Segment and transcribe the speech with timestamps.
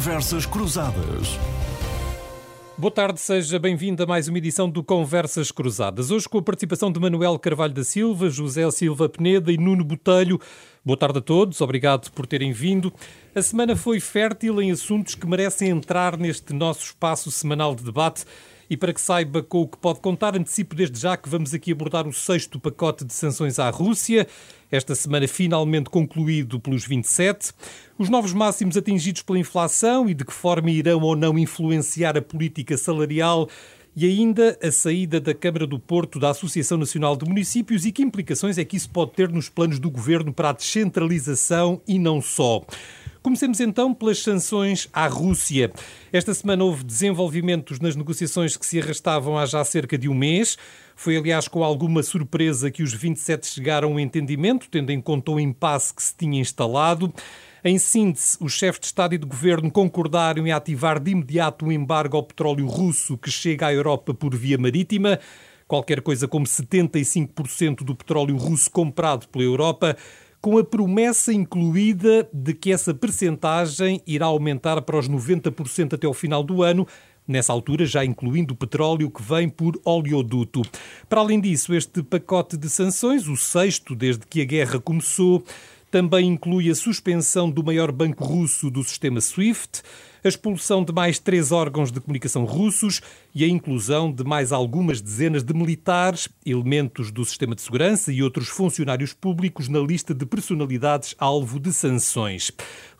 [0.00, 1.38] Conversas Cruzadas.
[2.78, 6.10] Boa tarde, seja bem-vindo a mais uma edição do Conversas Cruzadas.
[6.10, 10.40] Hoje com a participação de Manuel Carvalho da Silva, José Silva Peneda e Nuno Botelho.
[10.82, 12.90] Boa tarde a todos, obrigado por terem vindo.
[13.34, 18.24] A semana foi fértil em assuntos que merecem entrar neste nosso espaço semanal de debate.
[18.70, 21.72] E para que saiba com o que pode contar, antecipo desde já que vamos aqui
[21.72, 24.28] abordar o sexto pacote de sanções à Rússia,
[24.70, 27.52] esta semana finalmente concluído pelos 27,
[27.98, 32.22] os novos máximos atingidos pela inflação e de que forma irão ou não influenciar a
[32.22, 33.48] política salarial
[33.96, 38.02] e ainda a saída da Câmara do Porto da Associação Nacional de Municípios e que
[38.02, 42.22] implicações é que isso pode ter nos planos do governo para a descentralização e não
[42.22, 42.64] só.
[43.22, 45.70] Comecemos então pelas sanções à Rússia.
[46.10, 50.56] Esta semana houve desenvolvimentos nas negociações que se arrastavam há já cerca de um mês.
[50.96, 55.32] Foi, aliás, com alguma surpresa que os 27 chegaram a um entendimento, tendo em conta
[55.32, 57.12] o impasse que se tinha instalado.
[57.62, 61.72] Em síntese, os chefes de Estado e de Governo concordaram em ativar de imediato um
[61.72, 65.20] embargo ao petróleo russo que chega à Europa por via marítima.
[65.68, 69.96] Qualquer coisa como 75% do petróleo russo comprado pela Europa
[70.40, 76.14] com a promessa incluída de que essa percentagem irá aumentar para os 90% até ao
[76.14, 76.86] final do ano,
[77.28, 80.62] nessa altura já incluindo o petróleo que vem por oleoduto.
[81.08, 85.44] Para além disso, este pacote de sanções, o sexto desde que a guerra começou,
[85.90, 89.82] também inclui a suspensão do maior banco russo do sistema SWIFT,
[90.22, 93.00] a expulsão de mais três órgãos de comunicação russos
[93.34, 98.22] e a inclusão de mais algumas dezenas de militares, elementos do sistema de segurança e
[98.22, 102.50] outros funcionários públicos na lista de personalidades alvo de sanções.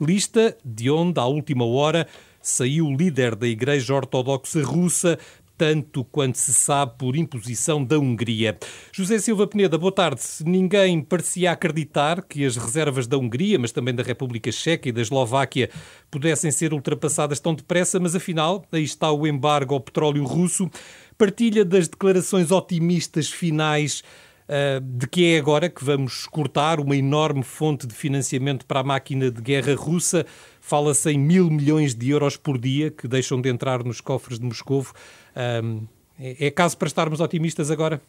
[0.01, 2.07] Lista de onde, à última hora,
[2.43, 5.19] saiu o líder da Igreja Ortodoxa Russa,
[5.61, 8.57] tanto quanto se sabe por imposição da Hungria.
[8.91, 10.23] José Silva Peneda, boa tarde.
[10.43, 15.03] Ninguém parecia acreditar que as reservas da Hungria, mas também da República Checa e da
[15.03, 15.69] Eslováquia,
[16.11, 20.71] pudessem ser ultrapassadas tão depressa, mas afinal, aí está o embargo ao petróleo russo.
[21.19, 24.03] Partilha das declarações otimistas finais
[24.49, 28.85] uh, de que é agora que vamos cortar uma enorme fonte de financiamento para a
[28.85, 30.25] máquina de guerra russa.
[30.59, 34.47] Fala-se em mil milhões de euros por dia que deixam de entrar nos cofres de
[34.47, 34.95] Moscovo.
[35.37, 35.87] Um,
[36.19, 38.01] é, é caso para estarmos otimistas agora?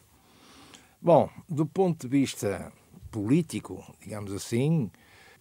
[1.01, 2.71] Bom, do ponto de vista
[3.09, 4.91] político, digamos assim,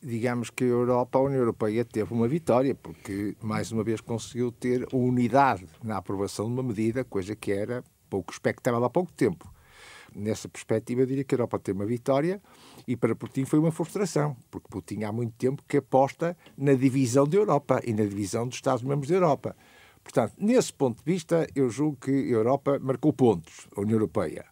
[0.03, 4.51] digamos que a Europa, a União Europeia teve uma vitória, porque mais uma vez conseguiu
[4.51, 9.53] ter unidade na aprovação de uma medida, coisa que era pouco expectável há pouco tempo.
[10.15, 12.41] Nessa perspectiva, eu diria que a Europa teve uma vitória
[12.87, 17.27] e para Putin foi uma frustração, porque Putin há muito tempo que aposta na divisão
[17.27, 19.57] da Europa e na divisão dos Estados-membros da Europa.
[20.03, 24.45] Portanto, nesse ponto de vista, eu julgo que a Europa marcou pontos, a União Europeia.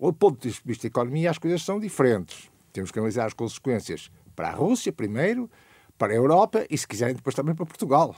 [0.00, 2.50] Do ponto de vista da economia, as coisas são diferentes.
[2.72, 5.48] Temos que analisar as consequências para a Rússia, primeiro,
[5.96, 8.16] para a Europa e, se quiserem, depois também para Portugal.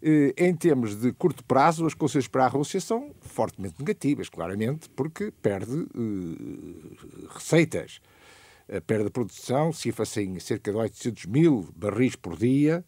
[0.00, 4.88] Eh, em termos de curto prazo, as consequências para a Rússia são fortemente negativas, claramente,
[4.90, 8.00] porque perde uh, receitas.
[8.72, 12.84] A perda de produção cifra-se em cerca de 800 mil barris por dia,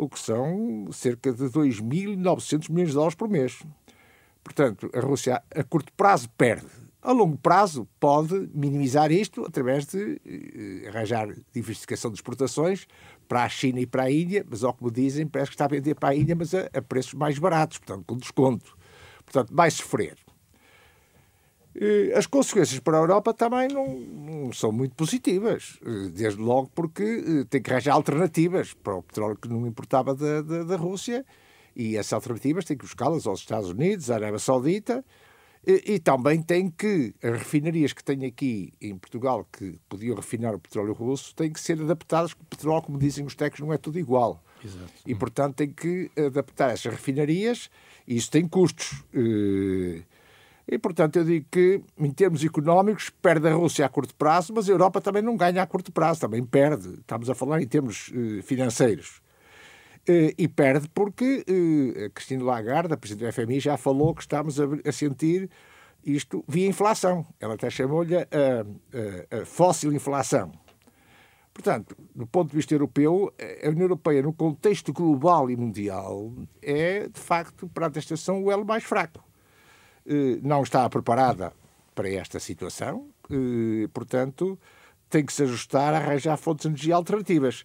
[0.00, 3.62] o que são cerca de 2.900 milhões de dólares por mês.
[4.42, 6.66] Portanto, a Rússia a curto prazo perde.
[7.02, 12.86] A longo prazo pode minimizar isto através de eh, arranjar diversificação de exportações
[13.28, 15.66] para a China e para a Índia, mas ao que me dizem, parece que está
[15.66, 18.76] a vender para a Índia, mas a, a preços mais baratos, portanto, com desconto.
[19.24, 20.16] Portanto, vai sofrer.
[22.16, 25.78] As consequências para a Europa também não, não, são muito positivas,
[26.12, 30.42] desde logo porque eh, tem que arranjar alternativas para o petróleo que não importava da,
[30.42, 31.24] da, da Rússia
[31.76, 35.04] e essas alternativas tem que buscá-las aos Estados Unidos, à Arábia Saudita
[35.66, 40.54] e, e, também tem que, as refinarias que tem aqui em Portugal que podiam refinar
[40.54, 43.72] o petróleo russo têm que ser adaptadas, porque o petróleo, como dizem os técnicos, não
[43.72, 44.42] é tudo igual.
[44.64, 44.90] Exato.
[45.06, 47.70] E, portanto, tem que adaptar essas refinarias
[48.06, 49.04] e isso tem custos.
[49.14, 50.02] Uh,
[50.70, 54.68] e, portanto, eu digo que, em termos económicos, perde a Rússia a curto prazo, mas
[54.68, 56.94] a Europa também não ganha a curto prazo, também perde.
[57.00, 59.20] Estamos a falar em termos uh, financeiros.
[60.08, 64.22] Uh, e perde porque uh, a Cristina Lagarde, a Presidente do FMI, já falou que
[64.22, 65.50] estamos a, a sentir
[66.06, 67.26] isto via inflação.
[67.40, 70.52] Ela até chamou-lhe a, a, a fóssil inflação.
[71.52, 76.32] Portanto, do ponto de vista europeu, a União Europeia, no contexto global e mundial,
[76.62, 79.29] é, de facto, para a estação, o elo mais fraco.
[80.10, 81.52] Eh, não está preparada
[81.94, 84.58] para esta situação, eh, portanto,
[85.08, 87.64] tem que se ajustar a arranjar fontes de energia alternativas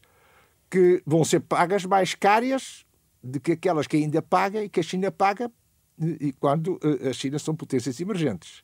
[0.69, 2.85] que vão ser pagas mais caras
[3.23, 5.51] do que aquelas que ainda paga e que a China paga
[5.99, 8.63] e quando eh, a China são potências emergentes.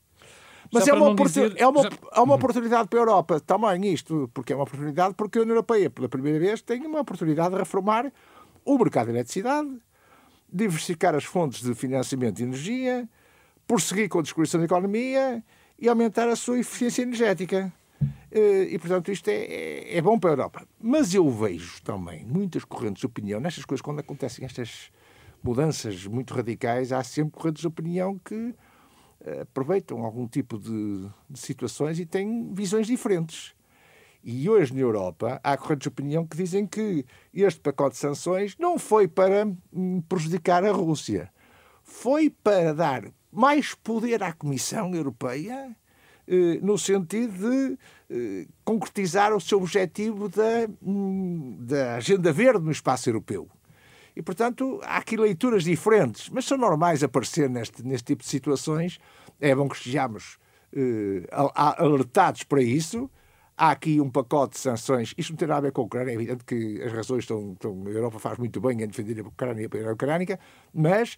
[0.72, 1.56] Mas é uma, dizer...
[1.58, 1.82] é, uma,
[2.14, 5.56] é uma oportunidade para a Europa também isto, porque é uma oportunidade porque a União
[5.56, 8.14] Europeia, pela primeira vez, tem uma oportunidade de reformar
[8.64, 9.70] o mercado de eletricidade,
[10.54, 13.10] diversificar as fontes de financiamento de energia,
[13.72, 15.42] prosseguir com a descobrição da economia
[15.80, 17.72] e aumentar a sua eficiência energética.
[18.30, 20.68] Eh, e, portanto, isto é, é, é, bom para a Europa.
[20.78, 24.92] Mas eu vejo também muitas correntes de opinião nestas coisas, quando acontecem estas
[25.42, 28.54] mudanças muito radicais, há sempre correntes de opinião que
[29.22, 33.56] eh, aproveitam algum tipo de, de situações e têm visões diferentes.
[34.22, 38.54] E hoje na Europa há correntes de opinião que dizem que este pacote de sanções
[38.60, 41.32] não foi para hum, prejudicar a Rússia,
[41.86, 45.76] foi para dar mais poder à Comissão Europeia
[46.28, 47.78] eh, no sentido de
[48.10, 53.50] eh, concretizar o seu objetivo da, hum, da agenda verde no espaço europeu.
[54.16, 59.00] E, portanto, há aqui leituras diferentes, mas são normais aparecer neste, neste tipo de situações.
[59.40, 60.38] É bom que estejamos
[60.74, 63.10] eh, alertados para isso
[63.62, 65.14] Há aqui um pacote de sanções.
[65.16, 66.12] Isto não tem nada a ver com a Ucrânia.
[66.12, 67.54] É evidente que as razões estão.
[67.54, 70.40] estão a Europa faz muito bem em defender a Ucrânia e a Ucrânia,
[70.74, 71.16] mas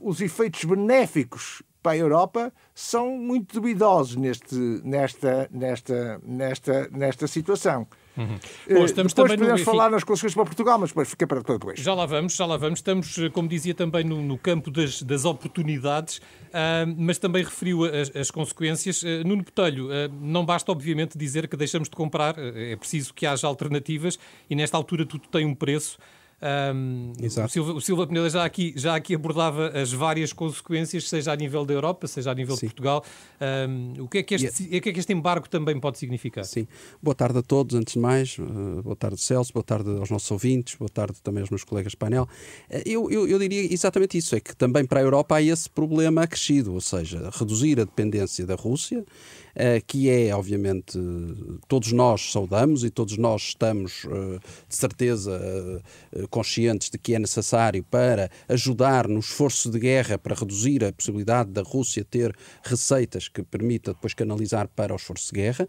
[0.00, 4.54] os efeitos benéficos para a Europa são muito duvidosos neste,
[4.84, 7.86] nesta, nesta, nesta, nesta situação.
[8.16, 8.38] Uhum.
[8.68, 9.64] Bom, estamos depois também podemos no...
[9.64, 11.80] falar nas consequências para Portugal, mas depois fica para depois.
[11.80, 12.80] Já lá vamos, já lá vamos.
[12.80, 17.84] Estamos, eh, como dizia, também no, no campo das, das oportunidades, uh, mas também referiu
[17.84, 19.02] as, as consequências.
[19.02, 23.24] Uh, Nuno Botelho, uh, não basta, obviamente, dizer que deixamos de comprar, é preciso que
[23.24, 24.18] haja alternativas
[24.50, 25.96] e, nesta altura, tudo tem um preço.
[26.42, 31.32] Um, o, Silva, o Silva Peneda já aqui, já aqui abordava as várias consequências, seja
[31.32, 32.66] a nível da Europa, seja a nível Sim.
[32.66, 33.04] de Portugal.
[33.68, 34.78] Um, o, que é que este, yeah.
[34.78, 36.44] o que é que este embargo também pode significar?
[36.44, 36.66] Sim.
[37.02, 38.38] Boa tarde a todos, antes de mais.
[38.38, 39.52] Uh, boa tarde, Celso.
[39.52, 40.76] Boa tarde aos nossos ouvintes.
[40.76, 42.26] Boa tarde também aos meus colegas de painel.
[42.70, 45.68] Uh, eu, eu, eu diria exatamente isso: é que também para a Europa há esse
[45.68, 49.04] problema acrescido, ou seja, reduzir a dependência da Rússia.
[49.54, 50.98] Eh, que é, obviamente,
[51.68, 54.38] todos nós saudamos e todos nós estamos, eh,
[54.68, 55.40] de certeza,
[56.12, 60.92] eh, conscientes de que é necessário para ajudar no esforço de guerra para reduzir a
[60.92, 65.66] possibilidade da Rússia ter receitas que permita depois canalizar para o esforço de guerra,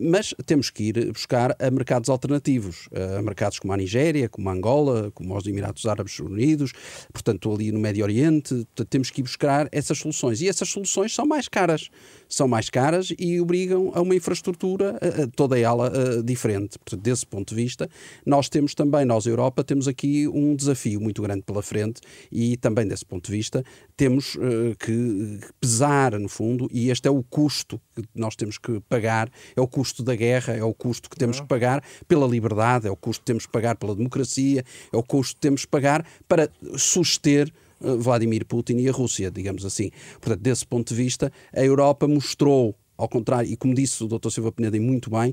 [0.00, 2.88] mas temos que ir buscar a mercados alternativos,
[3.18, 6.72] a mercados como a Nigéria, como a Angola, como os Emirados Árabes Unidos,
[7.12, 10.40] portanto, ali no Médio Oriente, temos que ir buscar essas soluções.
[10.40, 11.90] E essas soluções são mais caras.
[12.28, 14.98] São mais caras caras e obrigam a uma infraestrutura,
[15.34, 15.90] toda ela
[16.22, 16.78] diferente.
[16.78, 17.88] Portanto, desse ponto de vista,
[18.26, 22.00] nós temos também, nós, Europa, temos aqui um desafio muito grande pela frente
[22.30, 23.64] e também desse ponto de vista
[23.96, 28.80] temos uh, que pesar, no fundo, e este é o custo que nós temos que
[28.88, 32.86] pagar, é o custo da guerra, é o custo que temos que pagar pela liberdade,
[32.86, 35.68] é o custo que temos que pagar pela democracia, é o custo que temos que
[35.68, 37.52] pagar para suster
[37.82, 39.90] eh, Vladimir Putin e a Rússia, digamos assim.
[40.20, 44.28] Portanto, desse ponto de vista, a Europa mostrou ao contrário, e como disse o Dr.
[44.28, 45.32] Silva Peneda muito bem,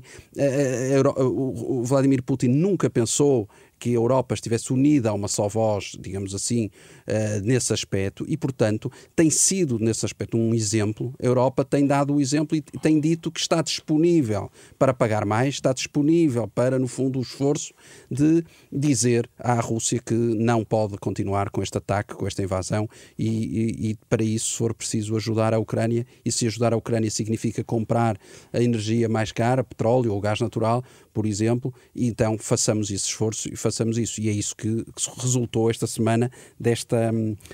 [1.18, 3.48] o Vladimir Putin nunca pensou
[3.78, 8.36] que a Europa estivesse unida a uma só voz, digamos assim, uh, nesse aspecto, e,
[8.36, 11.14] portanto, tem sido, nesse aspecto, um exemplo.
[11.20, 15.54] A Europa tem dado o exemplo e tem dito que está disponível para pagar mais,
[15.54, 17.72] está disponível para, no fundo, o esforço
[18.10, 22.88] de dizer à Rússia que não pode continuar com este ataque, com esta invasão,
[23.18, 26.76] e, e, e para isso, se for preciso, ajudar a Ucrânia, e se ajudar a
[26.76, 28.18] Ucrânia significa comprar
[28.52, 30.82] a energia mais cara, petróleo ou gás natural,
[31.16, 34.20] por exemplo, e então façamos esse esforço e façamos isso.
[34.20, 36.30] E é isso que, que resultou esta semana
[36.60, 37.10] desta,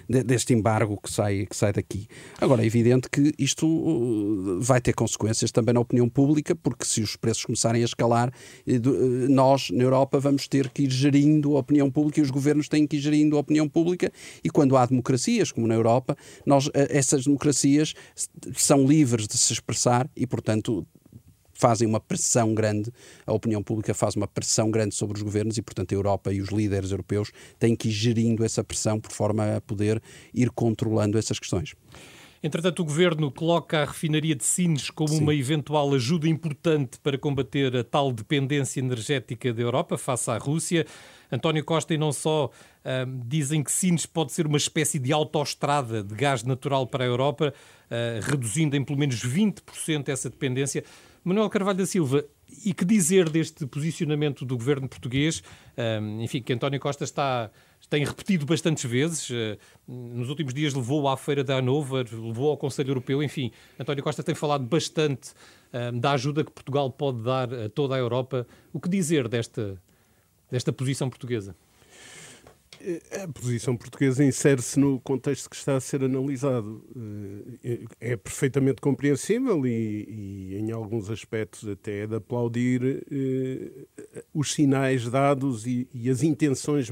[0.09, 2.09] deste embargo que sai, que sai daqui.
[2.41, 7.03] Agora, é evidente que isto uh, vai ter consequências também na opinião pública, porque se
[7.03, 8.33] os preços começarem a escalar,
[8.67, 8.79] eh, eh,
[9.29, 12.85] nós, na Europa, vamos ter que ir gerindo a opinião pública e os governos têm
[12.85, 14.11] que ir gerindo a opinião pública.
[14.43, 17.95] E quando há democracias, como na Europa, nós, eh, essas democracias
[18.57, 20.85] são livres de se expressar e, portanto,
[21.63, 22.93] fazem uma pressão grande,
[23.25, 26.41] a opinião pública faz uma pressão grande sobre os governos e, portanto, a Europa e
[26.41, 30.03] os líderes europeus têm que ir gerindo essa pressão por forma a poder
[30.35, 31.77] ir controlando essas questões.
[32.43, 35.23] Entretanto, o governo coloca a refinaria de Sines como Sim.
[35.23, 40.85] uma eventual ajuda importante para combater a tal dependência energética da Europa face à Rússia.
[41.31, 46.03] António Costa e não só uh, dizem que Sines pode ser uma espécie de autoestrada
[46.03, 47.55] de gás natural para a Europa,
[47.87, 50.83] uh, reduzindo em pelo menos 20% essa dependência.
[51.25, 52.25] Manuel Carvalho da Silva,
[52.65, 55.43] e que dizer deste posicionamento do governo português?
[56.21, 57.51] enfim, que António Costa está,
[57.89, 59.29] tem repetido bastantes vezes.
[59.31, 63.23] Ah, nos últimos dias levou à Feira da Hannover, levou ao Conselho Europeu.
[63.23, 65.33] Enfim, António Costa tem falado bastante
[65.95, 68.47] da ajuda que Portugal pode dar a toda a Europa.
[68.73, 69.81] O que dizer desta,
[70.51, 71.57] desta posição portuguesa?
[73.23, 76.85] A posição portuguesa insere-se no contexto que está a ser analisado.
[77.63, 84.53] Eh, é perfeitamente compreensível e, e em alguns aspectos até é de aplaudir eh, os
[84.53, 86.91] sinais dados e, e as intenções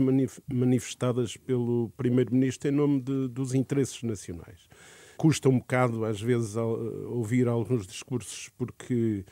[0.53, 4.69] manifestadas pelo Primeiro-Ministro em nome de, dos interesses nacionais.
[5.17, 9.25] Custa um bocado, às vezes, ouvir alguns discursos porque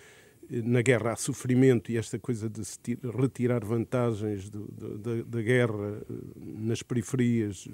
[0.50, 2.78] na guerra há sofrimento e esta coisa de se
[3.18, 6.14] retirar vantagens do, do, da, da, guerra eh,
[6.58, 7.68] nas periferias,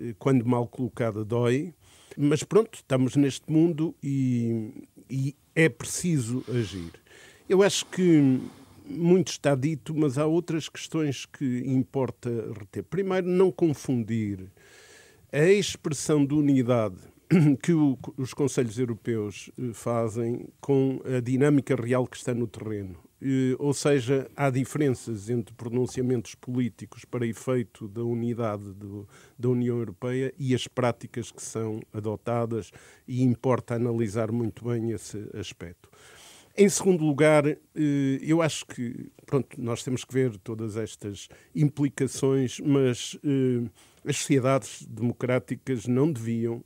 [0.00, 1.72] eh, quando mal colocada, dói.
[2.16, 6.92] Mas pronto, estamos neste mundo e, e é preciso agir.
[7.48, 8.40] Eu acho que
[8.84, 12.82] muito está dito, mas há outras questões que importa reter.
[12.82, 14.50] Primeiro, não confundir
[15.32, 17.11] a expressão de unidade
[17.62, 22.96] que o, os Conselhos Europeus eh, fazem com a dinâmica real que está no terreno.
[23.60, 29.06] Ou seja, há diferenças entre pronunciamentos políticos para efeito da unidade do,
[29.38, 32.72] da União Europeia e as práticas que são adotadas,
[33.06, 35.88] e importa analisar muito bem esse aspecto.
[36.54, 37.58] Em segundo lugar, eh,
[38.20, 43.70] eu acho que pronto, nós temos que ver todas estas implicações, mas eh,
[44.04, 46.62] as sociedades democráticas não deviam eh,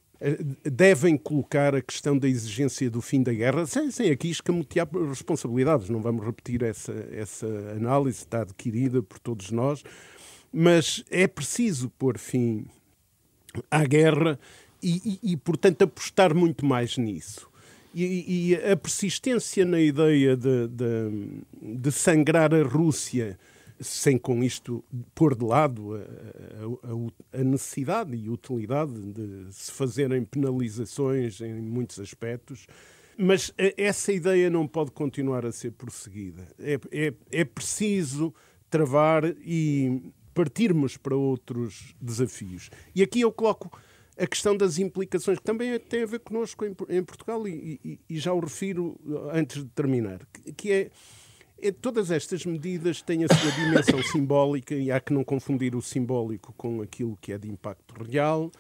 [0.65, 5.89] devem colocar a questão da exigência do fim da guerra, sem, sem aqui escamotear responsabilidades.
[5.89, 7.47] Não vamos repetir essa, essa
[7.77, 9.83] análise, está adquirida por todos nós,
[10.53, 12.67] mas é preciso pôr fim
[13.71, 14.39] à guerra
[14.83, 17.49] e, e, e portanto, apostar muito mais nisso.
[17.95, 23.39] E, e a persistência na ideia de, de, de sangrar a Rússia
[23.81, 30.25] sem com isto pôr de lado a, a, a, necessidade e utilidade de se fazerem
[30.25, 32.67] penalizações em muitos aspectos.
[33.19, 36.47] Mas essa ideia não pode continuar a ser prosseguida.
[36.59, 38.35] É, é, é preciso
[38.69, 42.69] travar e partirmos para outros desafios.
[42.95, 43.71] E aqui eu coloco
[44.19, 48.19] a questão das implicações, que também tem a ver connosco em, Portugal, e, e, e,
[48.19, 48.99] já o refiro
[49.33, 50.91] antes de terminar, que é,
[51.81, 56.53] todas estas medidas têm a sua dimensão simbólica e há que não confundir o simbólico
[56.57, 58.51] com aquilo que é de impacto real.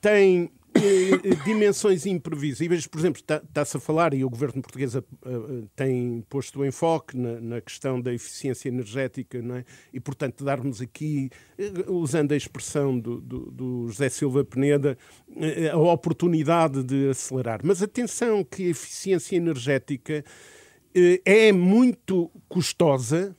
[0.00, 2.86] Tem eh, eh dimensões imprevisíveis.
[2.86, 5.02] Por exemplo, está-se a falar, e o governo português uh,
[5.74, 9.64] tem posto o enfoque na, na, questão da eficiência energética, é?
[9.92, 14.98] e, portanto, darmos aqui, uh, usando a expressão do, do, do José Silva Peneda,
[15.28, 17.60] uh, a oportunidade de acelerar.
[17.62, 20.24] Mas atenção que a eficiência energética
[21.24, 23.36] é muito custosa.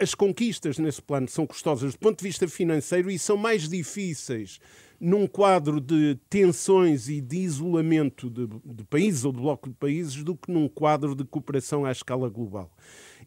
[0.00, 4.58] As conquistas nesse plano são custosas do ponto de vista financeiro e são mais difíceis
[5.02, 10.22] num quadro de tensões e de isolamento de, de, países ou de bloco de países
[10.22, 12.70] do que num quadro de cooperação à escala global.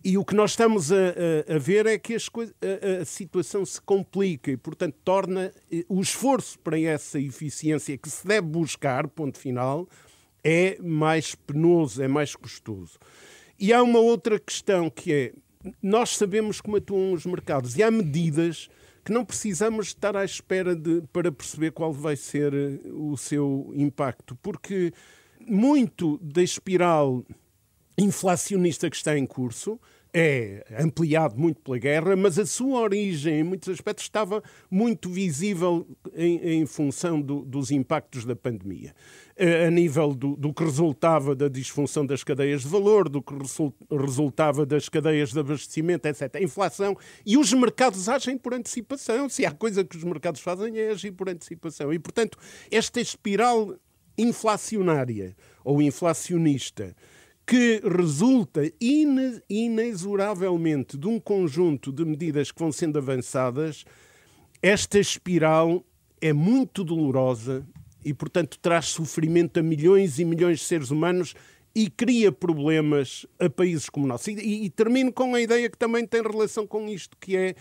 [0.01, 0.95] E o que nós estamos a,
[1.49, 5.83] a, a ver é que as a, a, situação se complica e, portanto, torna eh,
[5.89, 9.85] o esforço para essa eficiência que se deve buscar, ponto final,
[10.45, 12.97] é mais penoso, é mais custoso.
[13.59, 15.33] E há uma outra questão que é:
[15.81, 18.69] nós sabemos como atuam os mercados e há medidas
[19.03, 23.71] que não precisamos estar à espera de, para perceber qual vai ser eh, o seu
[23.75, 24.91] impacto, porque
[25.39, 27.23] muito da espiral
[27.97, 29.79] inflacionista que está em curso
[30.17, 34.41] é ampliado muito pela guerra, mas a sua origem, em muitos aspectos, estava
[34.71, 38.95] muito visível em, em função do, dos impactos da pandemia.
[39.67, 43.33] A, nível do, do, que resultava da disfunção das cadeias de valor, do que
[43.91, 46.33] resultava das cadeias de abastecimento, etc.
[46.35, 46.95] A inflação.
[47.25, 49.27] E os mercados agem por antecipação.
[49.27, 51.91] Se há coisa que os mercados fazem é agir por antecipação.
[51.91, 52.37] E, portanto,
[52.71, 53.75] esta espiral
[54.17, 56.95] inflacionária ou inflacionista
[57.45, 58.61] que resulta
[59.49, 63.85] inexoravelmente de um conjunto de medidas que vão sendo avançadas,
[64.61, 65.85] esta espiral
[66.19, 67.65] é muito dolorosa
[68.03, 71.35] e, portanto, traz sofrimento a milhões e milhões de seres humanos
[71.75, 74.31] e cria problemas a países como o nosso.
[74.31, 77.55] E, e, termino com a ideia que também tem relação com isto, que é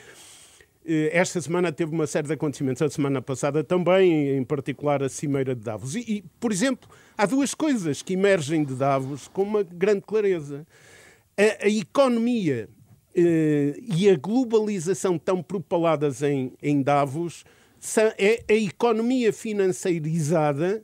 [1.12, 5.54] esta semana teve uma série de acontecimentos, a semana passada também, em particular a Cimeira
[5.54, 5.94] de Davos.
[5.94, 10.66] E, e, por exemplo, há duas coisas que emergem de Davos com uma grande clareza.
[11.36, 12.68] A, a economia
[13.14, 17.44] eh, e a globalização tão propaladas em, em Davos
[17.78, 20.82] são, é a economia financeirizada,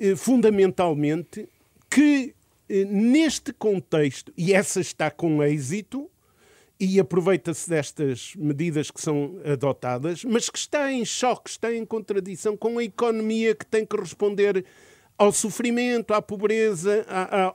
[0.00, 1.48] eh, fundamentalmente,
[1.88, 2.34] que
[2.68, 6.10] eh, neste contexto, e essa está com êxito,
[6.78, 12.56] e aproveita-se destas medidas que são adotadas, mas que está em choque, está em contradição
[12.56, 14.64] com a economia que tem que responder
[15.16, 17.06] ao sofrimento, à pobreza,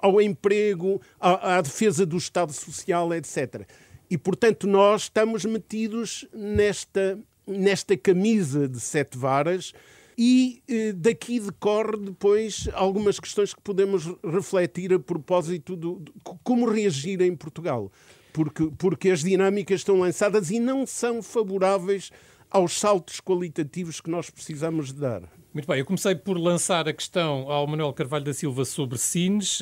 [0.01, 3.67] ao emprego, à, defesa do Estado Social, etc.
[4.09, 9.73] E, portanto, nós estamos metidos nesta nesta camisa de sete varas
[10.17, 16.11] e eh, daqui decorre depois algumas questões que podemos refletir a propósito do, de
[16.43, 17.91] como reagir em Portugal.
[18.33, 22.11] Porque, porque as dinâmicas estão lançadas e não são favoráveis
[22.49, 25.21] aos saltos qualitativos que nós precisamos de dar.
[25.53, 29.59] Muito bem, eu comecei por lançar a questão ao Manuel Carvalho da Silva sobre Sines.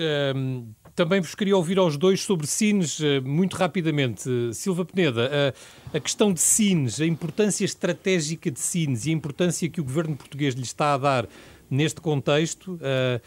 [0.96, 4.30] também vos queria ouvir aos dois sobre Sines, eh, muito rapidamente.
[4.54, 5.54] Silva Peneda,
[5.94, 10.16] a questão de Sines, a importância estratégica de Sines e a importância que o governo
[10.16, 11.30] português lhe está a dar
[11.70, 13.22] neste contexto, eh,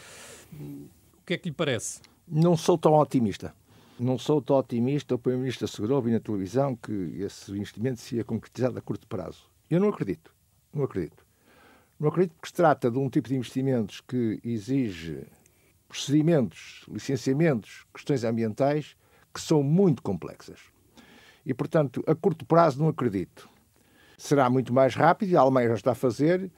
[0.53, 2.01] o que é que lhe parece?
[2.29, 3.55] Não sou tão otimista.
[4.01, 5.15] Não sou tão otimista.
[5.15, 9.45] O Primeiro-Ministro assegurou, vi na televisão, que esse investimento se ia concretizar a curto prazo.
[9.69, 10.35] Eu não acredito.
[10.73, 11.23] Não acredito.
[11.99, 15.27] Não acredito porque se trata de um tipo de investimentos que exige
[15.87, 18.97] procedimentos, licenciamentos, questões ambientais
[19.35, 20.61] que são muito complexas.
[21.45, 23.51] E, portanto, a curto prazo não acredito.
[24.17, 26.51] Será muito mais rápido, e a Alemanha já está a fazer,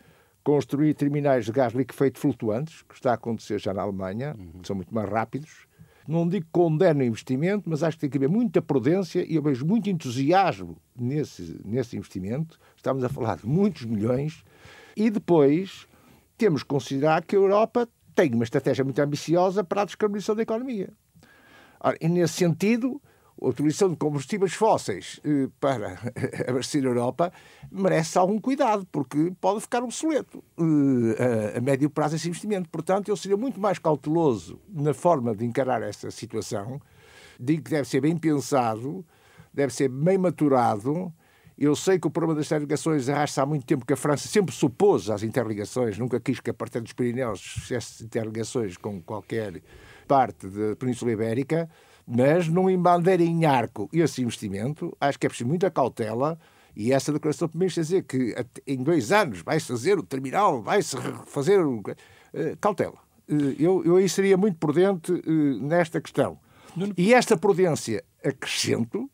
[0.44, 4.76] construir terminais de gás liquefeito flutuantes, que está a acontecer já na Alemanha, que são
[4.76, 5.66] muito mais rápidos,
[6.12, 9.42] não digo condeno o investimento, mas acho que tem que haver muita prudência e eu
[9.42, 12.59] vejo muito entusiasmo nesse, nesse investimento.
[12.76, 14.45] Estamos a falar de muitos milhões.
[14.97, 15.87] E depois
[16.37, 20.42] temos que considerar que a Europa tem uma estratégia muito ambiciosa para a descarbonização da
[20.42, 20.90] economia.
[21.81, 23.00] Ora, e nesse sentido,
[23.41, 25.99] a utilização de combustíveis fósseis eh, para
[26.47, 27.33] abastecer a Europa
[27.71, 32.69] merece algum cuidado, porque pode ficar obsoleto eh, a, médio prazo esse investimento.
[32.69, 36.81] Portanto, eu seria muito mais cauteloso na forma de encarar essa situação.
[37.39, 39.05] Digo que deve ser bem pensado,
[39.53, 41.12] deve ser bem maturado.
[41.59, 44.55] Eu sei que o problema das interligações arrasta há muito tempo que a França sempre
[44.55, 49.62] supôs as interligações, nunca quis que a partir dos Pirineus fizesse interligações com qualquer
[50.09, 51.69] parte da Península Ibérica
[52.06, 56.38] mas não embandeira em arco esse investimento, acho que é preciso muita cautela.
[56.75, 58.35] E essa declaração do Primeiro dizer que
[58.66, 61.61] em dois anos vai-se fazer o terminal, vai-se fazer.
[61.61, 61.80] O...
[61.80, 62.97] Uh, cautela.
[63.28, 66.38] Uh, eu, eu aí seria muito prudente uh, nesta questão.
[66.96, 69.11] E esta prudência acrescento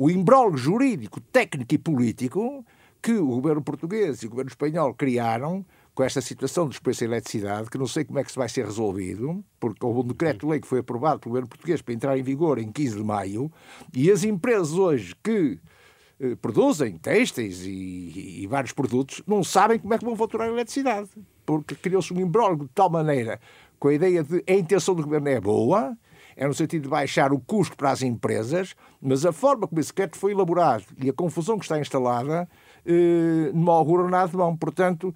[0.00, 2.64] o imbróglio jurídico, técnico e político
[3.02, 5.62] que o governo português e o governo espanhol criaram
[5.94, 8.48] com esta situação dos preços da eletricidade, que não sei como é que se vai
[8.48, 12.22] ser resolvido, porque houve um decreto-lei que foi aprovado pelo governo português para entrar em
[12.22, 13.50] vigor em 15 de maio,
[13.94, 15.58] e as empresas hoje que
[16.20, 20.52] eh, produzem têxteis e, e, vários produtos não sabem como é que vão faturar a
[20.52, 21.08] eletricidade,
[21.44, 23.40] porque criou-se um imbróglio de tal maneira
[23.78, 25.96] com a ideia de a intenção do governo é boa,
[26.36, 29.88] é no sentido de baixar o custo para as empresas, mas a forma como esse
[29.88, 32.48] decreto foi elaborado e a confusão que está instalada
[32.84, 34.54] eh, não augura nada de bom.
[34.54, 35.14] Portanto,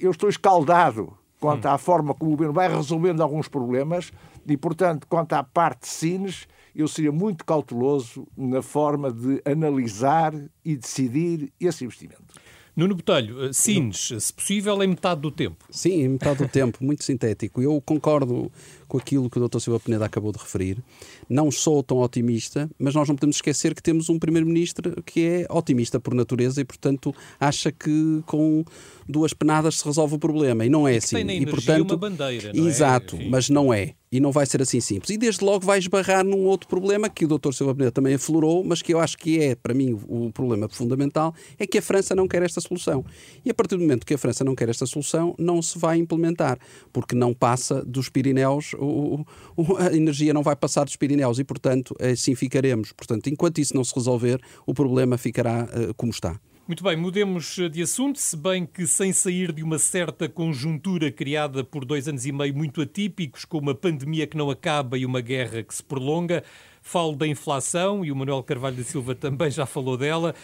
[0.00, 1.70] eu estou escaldado quanto hum.
[1.70, 4.12] à forma como o governo vai resolvendo alguns problemas
[4.46, 10.32] e, portanto, quanto à parte de Sines, eu seria muito cauteloso na forma de analisar
[10.64, 12.34] e decidir esse investimento.
[12.78, 15.64] Nuno Botelho, eh, Sines, se possível, em metade do tempo.
[15.68, 17.60] Sim, em metade do tempo, muito sintético.
[17.60, 18.52] Eu concordo
[18.88, 19.60] com aquilo que o Dr.
[19.60, 20.82] Silva Peneda acabou de referir.
[21.28, 25.46] Não sou tão otimista, mas nós não podemos esquecer que temos um Primeiro-Ministro que é
[25.50, 28.64] otimista por natureza e, portanto, acha que com
[29.08, 30.64] duas penadas se resolve o problema.
[30.64, 31.24] E não é e assim.
[31.24, 32.68] Tem e, portanto, uma bandeira, não é?
[32.68, 33.28] Exato, é?
[33.28, 33.94] mas não é.
[34.10, 35.10] E não vai ser assim simples.
[35.10, 37.52] E desde logo vai esbarrar num outro problema que o Dr.
[37.52, 41.34] Silva Peneda também aflorou, mas que eu acho que é, para mim, o problema fundamental,
[41.58, 43.04] é que a França não quer esta solução.
[43.44, 45.98] E a partir do momento que a França não quer esta solução, não se vai
[45.98, 46.58] implementar,
[46.90, 51.44] porque não passa dos Pirineus o, o, a energia não vai passar dos Pirineus e,
[51.44, 52.92] portanto, assim ficaremos.
[52.92, 56.38] Portanto, enquanto isso não se resolver, o problema ficará uh, como está.
[56.68, 61.64] Muito bem, mudemos de assunto, se bem que sem sair de uma certa conjuntura criada
[61.64, 65.22] por dois anos e meio muito atípicos, com uma pandemia que não acaba e uma
[65.22, 66.44] guerra que se prolonga,
[66.88, 70.34] Falo da inflação e o Manuel Carvalho da Silva também já falou dela,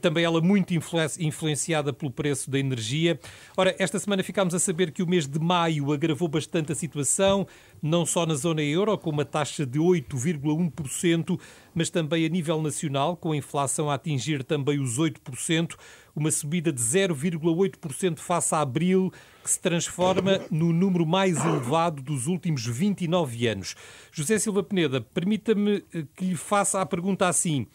[0.00, 3.20] também ela muito influenciada pelo preço da energia.
[3.56, 7.46] Ora, esta semana ficámos a saber que o mês de maio agravou bastante a situação,
[7.82, 11.38] não só na zona euro, com uma taxa de 8,1%,
[11.74, 15.76] mas também a nível nacional, com a inflação a atingir também os 8%
[16.16, 19.12] uma subida de 0,8% face a abril,
[19.44, 23.76] que se transforma no número mais elevado dos últimos 29 anos.
[24.10, 27.66] José Silva Peneda, permita-me eh, que lhe faça a pergunta assim: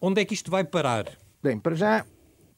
[0.00, 1.06] onde é que isto vai parar?
[1.40, 2.04] Bem, para já,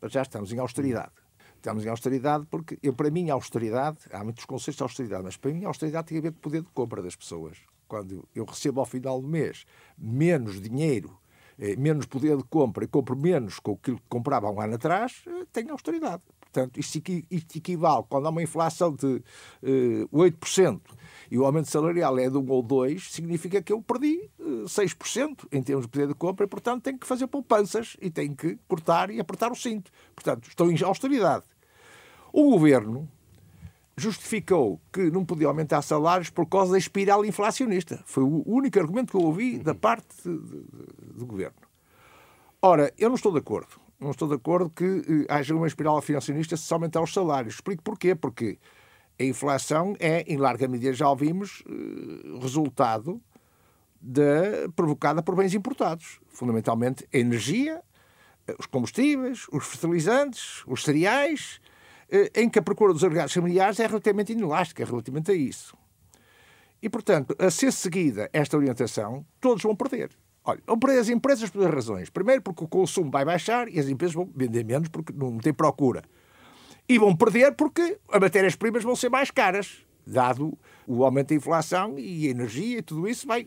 [0.01, 1.13] para já estamos em austeridade.
[1.59, 5.37] Estamos em austeridade porque, eu, para mim, a austeridade, há muitos conceitos de austeridade, mas
[5.37, 7.59] para mim a austeridade tem a ver com o poder de compra das pessoas.
[7.89, 9.65] Quando eu recebo ao final do mês
[9.99, 11.19] menos dinheiro
[11.59, 14.77] eh, menos poder de compra e compro menos com aquilo que comprava há um ano
[14.77, 16.23] atrás, eh, tenho austeridade.
[16.41, 16.99] Portanto, isto,
[17.57, 19.23] equivale, quando há uma inflação de uh,
[19.63, 20.81] eh, 8%
[21.31, 25.63] e o aumento salarial é de 1 ou 2, significa que eu perdi 6% em
[25.63, 29.11] termos de poder de compra e, portanto, tem que fazer poupanças e tem que cortar
[29.11, 29.91] e apertar o cinto.
[30.15, 31.45] Portanto, estão em austeridade.
[32.33, 33.09] O governo
[33.97, 38.01] justificou que não podia aumentar salários por causa da espiral inflacionista.
[38.07, 41.57] Foi o único argumento que eu ouvi da parte de, de, do governo.
[42.63, 43.81] Ora, eu não estou de acordo.
[44.01, 47.55] Não estou de acordo que eh, haja uma espiral inflacionista se aumentar os salários.
[47.55, 48.15] Explico porquê.
[48.15, 48.59] Porque
[49.19, 53.21] a inflação é, em larga medida, já ouvimos, eh, resultado
[54.01, 56.21] de, provocada por bens importados.
[56.29, 57.83] Fundamentalmente a energia,
[58.47, 61.61] eh, os combustíveis, os fertilizantes, os cereais,
[62.11, 65.77] eh, em que a procura dos agregados familiares é relativamente inelástica relativamente a isso.
[66.81, 70.11] E, portanto, a ser seguida esta orientação, todos vão perder.
[70.45, 72.09] Olha, vão perder as empresas por duas razões.
[72.09, 75.53] Primeiro, porque o consumo vai baixar e as empresas vão vender menos porque não tem
[75.53, 76.03] procura.
[76.89, 81.99] E vão perder porque as matérias-primas vão ser mais caras, dado o aumento da inflação
[81.99, 83.47] e a energia e tudo isso vai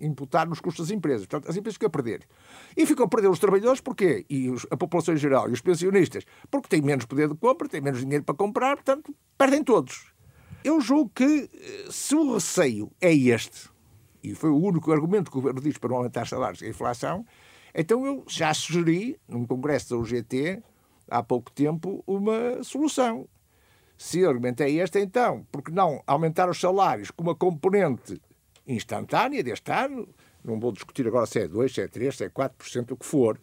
[0.00, 1.26] imputar nos custos das empresas.
[1.26, 2.26] Portanto, as empresas ficam a perder.
[2.74, 4.24] E ficam a perder os trabalhadores, porquê?
[4.30, 7.68] E os, a população em geral e os pensionistas, porque têm menos poder de compra,
[7.68, 10.10] têm menos dinheiro para comprar, portanto, perdem todos.
[10.64, 13.68] Eu julgo que eh, se o receio é este,
[14.22, 16.68] e foi o único argumento que o governo diz para não aumentar salários e a
[16.68, 17.26] inflação,
[17.74, 20.62] então eu já sugeri, num congresso da UGT,
[21.12, 23.28] há pouco tempo, uma solução.
[23.96, 28.20] Se o argumento é este, então, porque não aumentar os salários com uma componente
[28.66, 30.08] instantânea deste ano,
[30.42, 33.06] não vou discutir agora se é 2, se é 3, se é 4%, o que
[33.06, 33.38] for,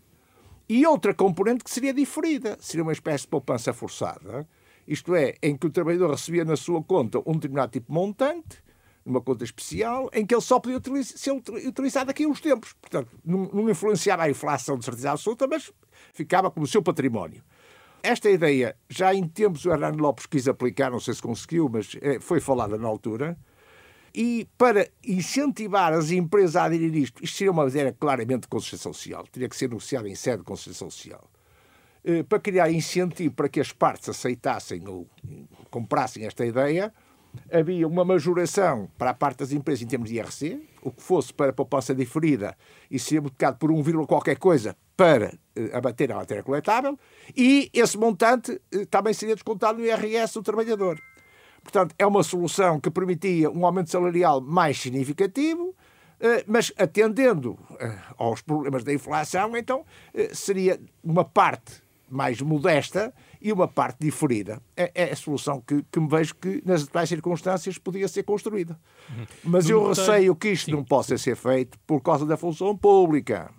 [0.67, 4.47] e outra componente que seria diferida, seria uma espécie de poupança forçada,
[4.87, 8.63] isto é, em que o trabalhador recebia na sua conta um determinado tipo de montante,
[9.05, 11.31] numa conta especial, em que ele só podia utilizar, ser
[11.67, 12.73] utilizado daqui a uns tempos.
[12.73, 15.71] Portanto, não, não influenciava a inflação de certeza absoluta, mas
[16.13, 17.43] ficava como seu património.
[18.01, 21.95] Esta ideia, já em tempos o Hernando Lopes quis aplicar, não sei se conseguiu, mas
[22.01, 23.37] eh, foi falada na altura.
[24.15, 28.77] E para incentivar as empresas a aderir isto, isto seria uma matéria claramente de consciência
[28.91, 31.29] social, teria que ser negociada em sede de consciência social.
[32.03, 35.05] Eh, para criar incentivo para que as partes aceitassem ou
[35.69, 36.93] comprassem esta ideia,
[37.51, 41.33] havia uma majoração para a parte das empresas em termos de IRC, o que fosse
[41.33, 42.57] para a poupança diferida
[42.89, 46.99] e seria multiplicado por 1, qualquer coisa para eh, abater a matéria coletável,
[47.33, 51.01] e esse montante eh, também seria descontado no IRS do trabalhador.
[51.63, 55.73] Portanto, é uma solução que permitia um aumento salarial mais significativo,
[56.19, 57.57] eh, mas atendendo
[58.17, 59.85] aos problemas da inflação, então
[60.33, 64.61] seria uma parte mais modesta e uma parte diferida.
[64.75, 68.77] É, é a solução que, que, me vejo que, nas atuais circunstâncias, podia ser construída.
[69.09, 69.25] Uhum.
[69.45, 73.49] Mas eu receio que isto não possa ser feito por causa da função pública.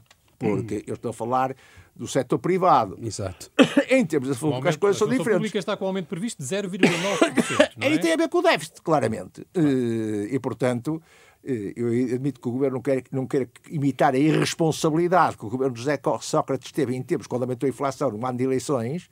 [0.40, 0.82] Porque hum.
[0.86, 1.54] eu estou a falar
[1.94, 2.98] do setor privado.
[3.02, 3.50] Exato.
[3.90, 5.34] em termos de público, as coisas são diferentes.
[5.34, 7.70] A pública está com o aumento previsto de 0,9%.
[7.78, 7.98] Aí é?
[7.98, 9.46] tem a ver com o déficit, claramente.
[9.54, 11.02] Eh, e, portanto,
[11.44, 15.50] eh, eu admito que o governo não quer, não quer imitar a irresponsabilidade que o
[15.50, 19.06] governo de José Sócrates teve em tempos quando aumentou a inflação no ano de eleições,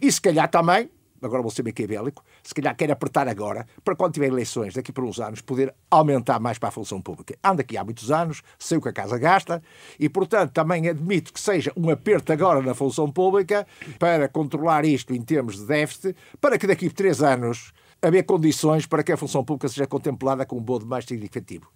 [0.00, 0.90] e se calhar também,
[1.22, 5.04] agora vou ser maquiavélico, se calhar quer apertar agora, para quando tiver eleições, daqui por
[5.04, 7.36] uns anos, poder aumentar mais para a função pública.
[7.42, 9.62] Anda aqui há muitos anos, sei o que a casa gasta,
[9.98, 13.66] e portanto também admito que seja um aperto agora na função pública
[13.98, 17.72] para controlar isto em termos de déficit, para que daqui por três anos
[18.02, 21.68] haver condições para que a função pública seja contemplada com um bode mais significativo.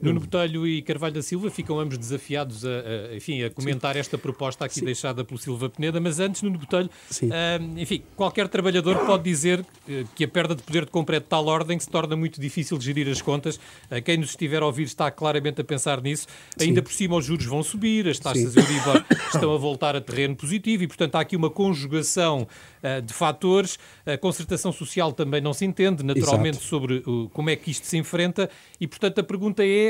[0.00, 4.00] Nuno Botelho e Carvalho da Silva ficam ambos desafiados a, a enfim, a comentar Sim.
[4.00, 4.84] esta proposta aqui Sim.
[4.84, 9.64] deixada pelo Silva Peneda, mas antes, Nuno Botelho, uh, enfim, qualquer trabalhador pode dizer
[10.14, 12.40] que a perda de poder de compra é de tal ordem que se torna muito
[12.40, 13.56] difícil gerir as contas.
[13.56, 16.26] Uh, quem nos estiver a ouvir está claramente a pensar nisso.
[16.56, 16.68] Sim.
[16.68, 20.36] Ainda por cima os juros vão subir, as taxas Euribor estão a voltar a terreno
[20.36, 22.46] positivo e, portanto, há aqui uma conjugação
[22.82, 23.78] uh, de fatores.
[24.06, 26.66] A concertação social também não se entende, naturalmente, Exato.
[26.66, 28.48] sobre como é que isto se enfrenta
[28.80, 29.87] e, portanto, a pergunta é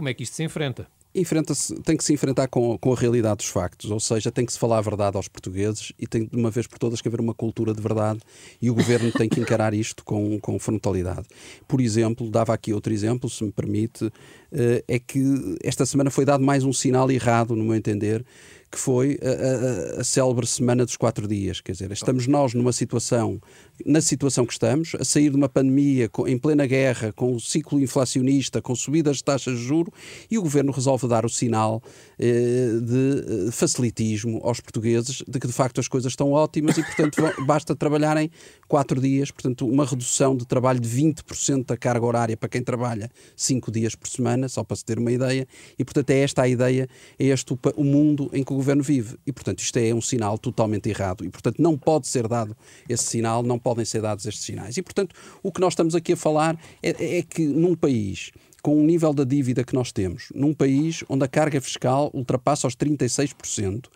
[0.00, 0.88] como é que isto se enfrenta?
[1.14, 4.52] enfrenta-se, tem que se enfrentar com, com a realidade dos factos, ou seja, tem que
[4.52, 7.20] se falar a verdade aos portugueses e tem de uma vez por todas que haver
[7.20, 8.20] uma cultura de verdade
[8.62, 11.26] e o governo tem que encarar isto com, com frontalidade.
[11.66, 14.08] Por exemplo, dava aqui outro exemplo, se me permite,
[14.52, 15.20] eh, é que
[15.64, 18.24] esta semana foi dado mais um sinal errado, no meu entender,
[18.70, 21.60] que foi a, a, a célebre semana dos quatro dias.
[21.60, 23.40] Quer dizer, estamos nós numa situação,
[23.84, 27.38] na situação que estamos, a sair de uma pandemia com, em plena guerra, com um
[27.40, 29.92] ciclo inflacionista, com subidas de taxas de juro,
[30.30, 31.82] e o governo resolve dar o sinal
[32.18, 36.82] eh, de eh, facilitismo aos portugueses de que de facto as coisas estão ótimas e,
[36.82, 38.30] portanto, basta trabalharem
[38.70, 43.10] quatro dias, portanto, uma redução de trabalho de 20% da carga horária para quem trabalha
[43.34, 45.44] cinco dias por semana, só para se ter uma ideia,
[45.76, 48.80] e, portanto, é esta a ideia, é este o, o mundo em que o governo
[48.80, 49.16] vive.
[49.26, 51.24] E, portanto, isto é um sinal totalmente errado.
[51.24, 52.56] E, portanto, não pode ser dado
[52.88, 54.76] esse sinal, não podem ser dados estes sinais.
[54.76, 58.30] E, portanto, o que nós estamos aqui a falar é, é que num país
[58.62, 62.66] com o nível da dívida que nós temos, num país onde a carga fiscal ultrapassa
[62.66, 63.86] os 36%,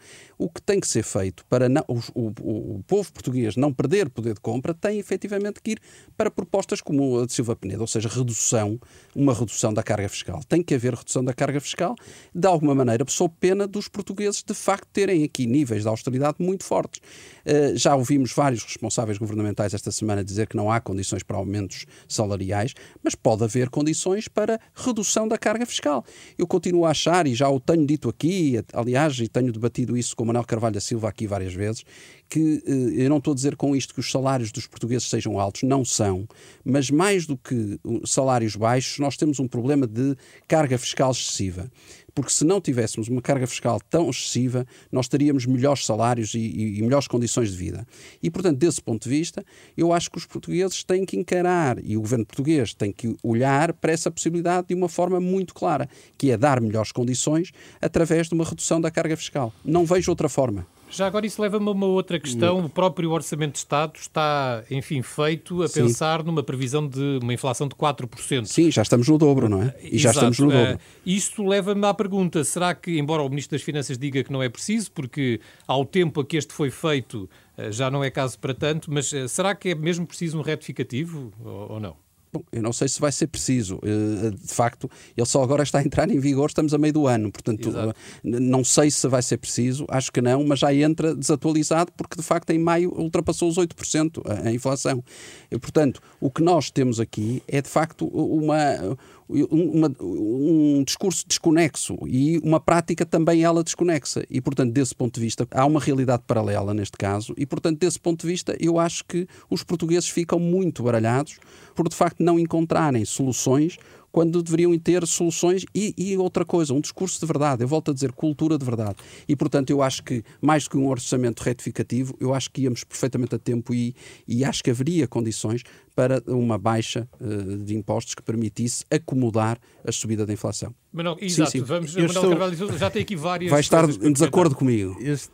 [0.44, 4.10] o que tem que ser feito para não, o, o, o, povo português não perder
[4.10, 5.80] poder de compra tem efetivamente que ir
[6.18, 8.78] para propostas como a de Silva Penedo, ou seja, redução,
[9.14, 10.42] uma redução da carga fiscal.
[10.46, 11.96] Tem que haver redução da carga fiscal,
[12.34, 16.64] de alguma maneira, sob pena dos portugueses de facto terem aqui níveis de austeridade muito
[16.64, 17.00] fortes.
[17.46, 21.86] Uh, já ouvimos vários responsáveis governamentais esta semana dizer que não há condições para aumentos
[22.06, 26.04] salariais, mas pode haver condições para redução da carga fiscal.
[26.36, 30.14] Eu continuo a achar, e já o tenho dito aqui, aliás, e tenho debatido isso
[30.14, 31.84] com com Manuel Carvalho da Silva aqui várias vezes,
[32.28, 35.38] que eh, eu não estou a dizer com isto que os salários dos portugueses sejam
[35.38, 36.26] altos, não são,
[36.64, 40.16] mas mais do que salários baixos, nós temos um problema de
[40.48, 41.70] carga fiscal excessiva
[42.14, 46.78] porque se não tivéssemos uma carga fiscal tão excessiva, nós teríamos melhores salários e, e,
[46.78, 47.86] e, melhores condições de vida.
[48.22, 49.44] E, portanto, desse ponto de vista,
[49.76, 53.72] eu acho que os portugueses têm que encarar, e o governo português tem que olhar
[53.72, 57.50] para essa possibilidade de uma forma muito clara, que é dar melhores condições
[57.80, 59.52] através de uma redução da carga fiscal.
[59.64, 60.66] Não vejo outra forma.
[60.94, 62.64] Já agora isso leva-me a uma outra questão.
[62.64, 65.82] O próprio Orçamento de Estado está, enfim, feito a Sim.
[65.82, 68.46] pensar numa previsão de uma inflação de 4%.
[68.46, 69.74] Sim, já estamos no dobro, não é?
[69.82, 70.76] E já estamos no dobro.
[70.76, 74.40] Uh, isto leva-me à pergunta, será que, embora o Ministro das Finanças diga que não
[74.40, 77.28] é preciso, porque ao tempo a que este foi feito
[77.58, 80.42] uh, já não é caso para tanto, mas uh, será que é mesmo preciso um
[80.42, 82.03] retificativo ou não?
[82.34, 83.78] Bom, eu não sei se vai ser preciso.
[83.84, 87.06] Eh, de facto, ele só agora está a entrar em vigor, estamos a meio do
[87.06, 87.90] ano, portanto, Exato.
[88.24, 92.16] Eh, não sei se vai ser preciso, acho que não, mas já entra desatualizado porque
[92.16, 95.00] de facto em maio ultrapassou os 8% a, a inflação.
[95.48, 98.96] E, portanto, o que nós temos aqui é de facto uma
[99.28, 104.24] uma, um discurso desconexo e uma prática também ela desconexa.
[104.28, 107.98] E, portanto, desse ponto de vista, há uma realidade paralela neste caso, e, portanto, desse
[107.98, 111.38] ponto de vista, eu acho que os portugueses ficam muito baralhados
[111.74, 113.78] por, de facto, não encontrarem soluções
[114.14, 117.64] quando deveriam ter soluções e, e, outra coisa, um discurso de verdade.
[117.64, 118.94] Eu volto a dizer, cultura de verdade.
[119.26, 122.84] E, portanto, eu acho que, mais do que um orçamento retificativo, eu acho que íamos
[122.84, 123.92] perfeitamente a tempo e,
[124.28, 125.64] e acho que haveria condições
[125.96, 130.72] para uma baixa uh, de impostos que permitisse acomodar a subida da inflação.
[130.92, 131.64] Manuel, exato, sim, sim.
[131.64, 132.28] vamos, Manuel estou...
[132.30, 134.96] Carvalho já tem aqui várias Vai estar em desacordo comigo.
[135.00, 135.28] Este...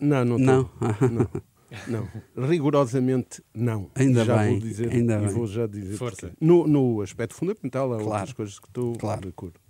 [0.00, 0.70] Não, não, não.
[1.10, 1.28] não.
[1.86, 2.08] Não,
[2.46, 3.90] rigorosamente não.
[3.94, 4.50] Ainda já bem.
[4.50, 5.28] Vou dizer, ainda e bem.
[5.28, 5.96] vou já dizer.
[5.96, 6.32] Força.
[6.40, 8.10] No, no aspecto fundamental, há claro.
[8.10, 9.22] outras coisas que estou claro.
[9.22, 9.60] de acordo.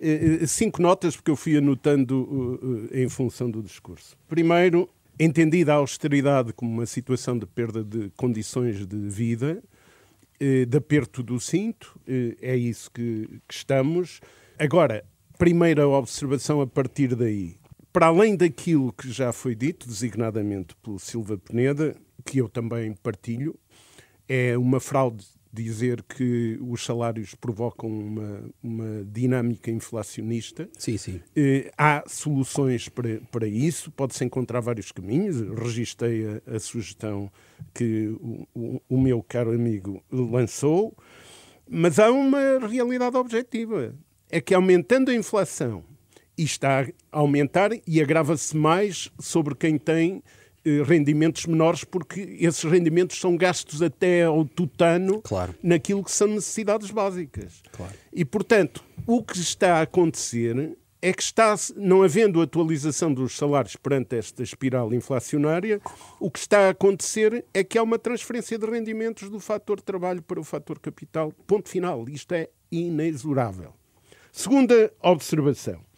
[0.00, 4.16] Eh, eh, cinco notas, porque eu fui anotando uh, em função do discurso.
[4.28, 4.88] Primeiro,
[5.18, 9.62] entendida a austeridade como uma situação de perda de condições de vida,
[10.40, 12.00] de aperto do cinto,
[12.40, 14.22] é isso que, que estamos.
[14.58, 15.04] Agora,
[15.36, 17.59] primeira observação a partir daí
[17.92, 23.58] para além daquilo que já foi dito, designadamente pelo Silva Peneda, que eu também partilho,
[24.28, 30.68] é uma fraude dizer que os salários provocam uma, uma dinâmica inflacionista.
[30.78, 31.20] Sim, sim.
[31.34, 35.40] Eh, há soluções para, para isso, pode-se encontrar vários caminhos.
[35.58, 37.30] Registrei a, a sugestão
[37.74, 40.96] que o, o, o meu caro amigo lançou,
[41.68, 43.94] mas há uma realidade objetiva.
[44.30, 45.82] É que aumentando a inflação
[46.40, 50.22] e está a aumentar e agrava-se mais sobre quem tem
[50.64, 55.54] eh, rendimentos menores, porque esses rendimentos são gastos até ao tutano claro.
[55.62, 57.62] naquilo que são necessidades básicas.
[57.72, 57.92] Claro.
[58.10, 63.76] E, portanto, o que está a acontecer é que está, não havendo atualização dos salários
[63.76, 65.78] perante esta espiral inflacionária,
[66.18, 70.22] o que está a acontecer é que há uma transferência de rendimentos do fator trabalho
[70.22, 71.34] para o fator capital.
[71.46, 72.08] Ponto final.
[72.08, 73.74] Isto é inexorável.
[74.32, 75.89] Segunda observação.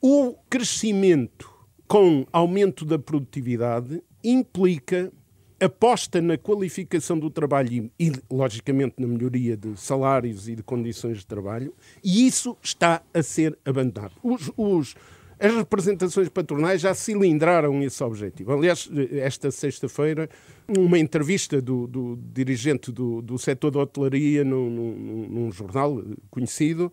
[0.00, 1.50] O crescimento
[1.88, 5.12] com aumento da produtividade implica
[5.58, 11.26] aposta na qualificação do trabalho e, logicamente, na melhoria de salários e de condições de
[11.26, 11.72] trabalho,
[12.04, 14.12] e isso está a ser abandonado.
[14.22, 14.94] Os, os,
[15.40, 18.52] as representações patronais já cilindraram esse objetivo.
[18.52, 20.28] Aliás, esta sexta-feira,
[20.68, 26.92] uma entrevista do, do dirigente do, do setor da hotelaria num, num, num jornal conhecido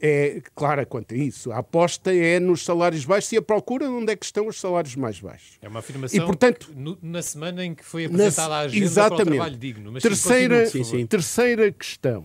[0.00, 1.50] é clara quanto a isso.
[1.50, 4.94] A aposta é nos salários baixos e a procura onde é que estão os salários
[4.96, 5.58] mais baixos.
[5.62, 8.84] É uma afirmação e, portanto, no, na semana em que foi apresentada na, a agenda
[8.84, 9.24] exatamente.
[9.24, 9.92] para o trabalho digno.
[9.92, 11.06] Mas terceira, sim, sim.
[11.06, 12.24] terceira questão.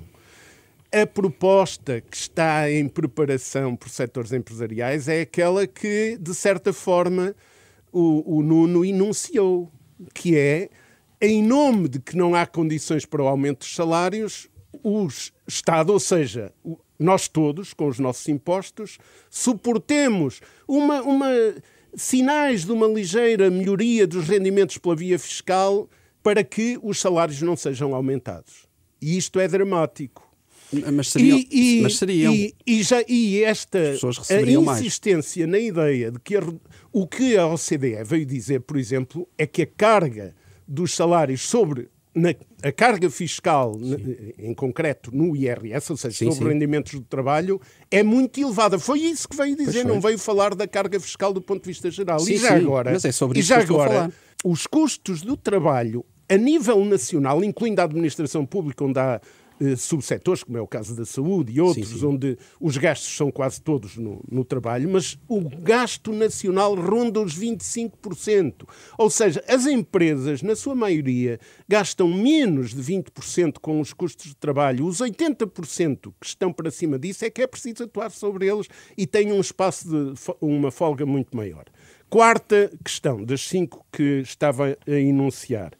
[0.91, 7.35] A proposta que está em preparação por setores empresariais é aquela que, de certa forma,
[7.91, 9.71] o, o Nuno enunciou,
[10.13, 10.69] que é,
[11.21, 14.49] em nome de que não há condições para o aumento dos salários,
[14.83, 15.07] o
[15.47, 16.53] Estado, ou seja,
[16.99, 18.97] nós todos, com os nossos impostos,
[19.29, 21.31] suportemos uma, uma,
[21.95, 25.89] sinais de uma ligeira melhoria dos rendimentos pela via fiscal
[26.23, 28.67] para que os salários não sejam aumentados.
[29.01, 30.27] E isto é dramático.
[30.93, 31.37] Mas seriam.
[31.39, 32.33] E, e, mas seriam.
[32.33, 35.51] E, e, já, e esta a insistência mais.
[35.51, 36.41] na ideia de que a,
[36.91, 40.35] o que a OCDE veio dizer, por exemplo, é que a carga
[40.67, 43.73] dos salários sobre na, a carga fiscal,
[44.37, 46.53] em concreto no IRS, ou seja, sim, sobre sim.
[46.53, 48.79] rendimentos do trabalho, é muito elevada.
[48.79, 51.89] Foi isso que veio dizer, não veio falar da carga fiscal do ponto de vista
[51.91, 52.19] geral.
[52.19, 54.11] Sim, e já agora, mas é sobre e isso já que agora
[54.43, 59.21] os custos do trabalho a nível nacional, incluindo a administração pública, onde há
[59.59, 62.05] eh, subsetores, como é o caso da saúde e outros, sim, sim.
[62.05, 67.37] onde os gastos são quase todos no, no, trabalho, mas o gasto nacional ronda os
[67.37, 68.67] 25%.
[68.97, 74.35] Ou seja, as empresas, na sua maioria, gastam menos de 20% com os custos de
[74.35, 74.85] trabalho.
[74.85, 79.07] Os 80% que estão para cima disso é que é preciso atuar sobre eles e
[79.07, 81.65] têm um espaço de uma folga muito maior.
[82.09, 85.73] Quarta questão, das cinco que estava a enunciar.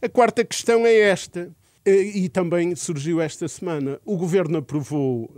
[0.00, 1.52] A quarta questão é esta
[1.88, 4.00] e também surgiu esta semana.
[4.04, 5.30] O governo aprovou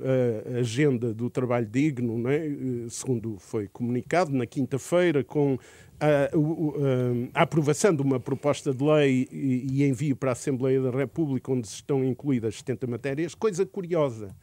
[0.55, 2.41] a agenda do trabalho digno, né?
[2.89, 5.59] segundo foi comunicado, na quinta-feira, com
[6.01, 10.81] a, a, a, aprovação de uma proposta de lei e, e envio para a Assembleia
[10.81, 13.35] da República, onde estão incluídas 70 matérias.
[13.35, 14.35] Coisa curiosa.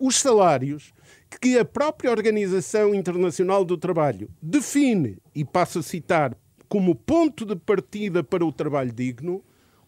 [0.00, 0.92] Os salários
[1.40, 6.36] que a própria Organização Internacional do Trabalho define, e passo a citar,
[6.68, 9.44] como ponto de partida para o trabalho digno,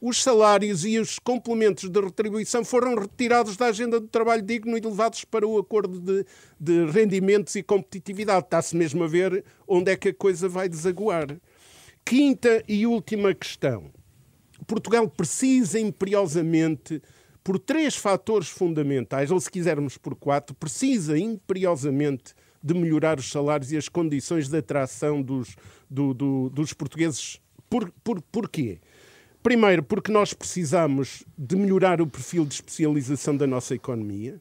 [0.07, 4.81] os salários e os complementos de retribuição foram retirados da agenda do trabalho digno e
[4.83, 6.27] levados para o acordo de,
[6.61, 8.45] de rendimentos e competitividade.
[8.45, 11.35] Está-se mesmo a ver onde é que a coisa vai desaguar.
[12.05, 13.91] Quinta e última questão.
[14.67, 17.01] Portugal precisa imperiosamente,
[17.43, 23.73] por três fatores fundamentais, ou se quisermos por quatro, precisa imperiosamente de melhorar os salários
[23.73, 25.57] e as condições de atração dos,
[25.89, 27.41] do, do, dos portugueses.
[27.71, 28.81] Por, por, porquê?
[29.45, 34.41] Primeiro, porque nós precisamos de melhorar o perfil de especialização da nossa economia,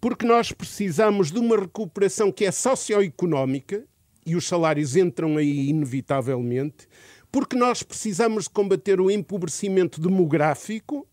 [0.00, 3.84] porque nós precisamos de uma recuperação que é socioeconómica,
[4.24, 6.88] e os salários entram aí inevitavelmente,
[7.30, 11.06] porque nós precisamos de combater o empobrecimento demográfico,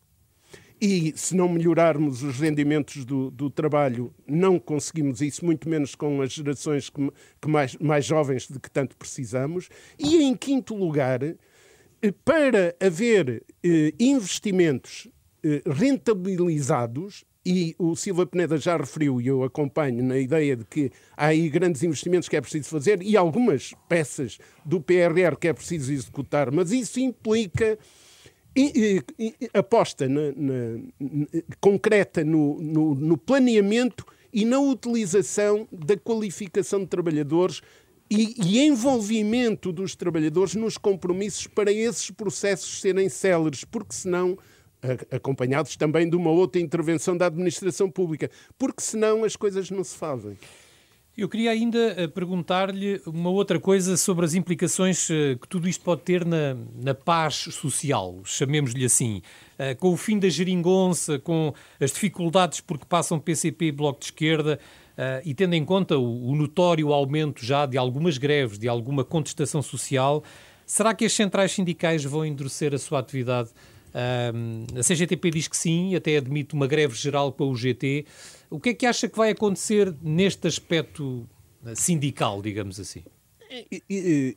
[0.80, 6.22] e se não melhorarmos os rendimentos do, do, trabalho, não conseguimos isso, muito menos com
[6.22, 7.12] as gerações que,
[7.42, 9.68] que mais, mais jovens de que tanto precisamos.
[10.00, 11.20] E em quinto lugar,
[12.24, 15.08] para haver eh, investimentos
[15.44, 20.92] eh, rentabilizados, e o Silva Peneda já referiu, e eu acompanho na ideia de que
[21.16, 25.54] há aí grandes investimentos que é preciso fazer e algumas peças do PRR que é
[25.54, 27.80] preciso executar, mas isso implica
[28.54, 30.80] e, e, e, aposta na, na,
[31.62, 37.62] concreta no, no, no planeamento e na utilização da qualificação de trabalhadores
[38.10, 44.38] e, e, envolvimento dos trabalhadores nos compromissos para esses processos serem céleres, porque senão,
[45.12, 49.96] acompanhados também de uma outra intervenção da administração pública, porque senão as coisas não se
[49.96, 50.38] fazem.
[51.18, 55.84] Eu queria ainda eh, perguntar-lhe uma outra coisa sobre as implicações eh, que tudo isto
[55.84, 59.24] pode ter na, na paz social, chamemos-lhe assim.
[59.58, 64.06] Eh, com o fim da geringonça, com as dificuldades porque passam PCP e Bloco de
[64.06, 64.60] Esquerda,
[64.98, 69.04] Uh, e tendo em conta o, o, notório aumento já de algumas greves, de alguma
[69.04, 70.24] contestação social,
[70.66, 73.50] será que as centrais sindicais vão endurecer a sua atividade?
[73.90, 78.08] Uh, a CGTP diz que sim, até admite uma greve geral com a UGT.
[78.50, 81.30] O que é que acha que vai acontecer neste aspecto
[81.76, 83.04] sindical, digamos assim?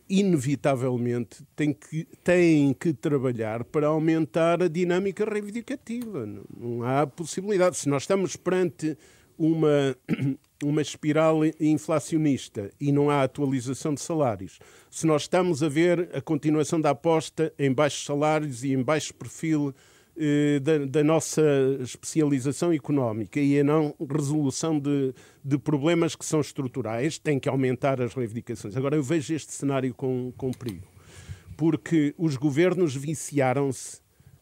[0.09, 6.27] Inevitavelmente tem que, tem que trabalhar para aumentar a dinâmica reivindicativa.
[6.27, 7.77] Não há possibilidade.
[7.77, 8.97] Se nós estamos perante
[9.41, 9.97] uma,
[10.63, 14.59] uma espiral inflacionista e não há atualização de salários,
[14.91, 19.15] se nós estamos a ver a continuação da aposta em baixos salários e em baixo
[19.15, 19.75] perfil
[20.23, 21.43] eh, da, da, nossa
[21.81, 28.03] especialização económica e a não resolução de, de, problemas que são estruturais, tem que aumentar
[28.03, 28.77] as reivindicações.
[28.77, 30.87] Agora, eu vejo este cenário com, com perigo,
[31.57, 34.01] porque os governos viciaram-se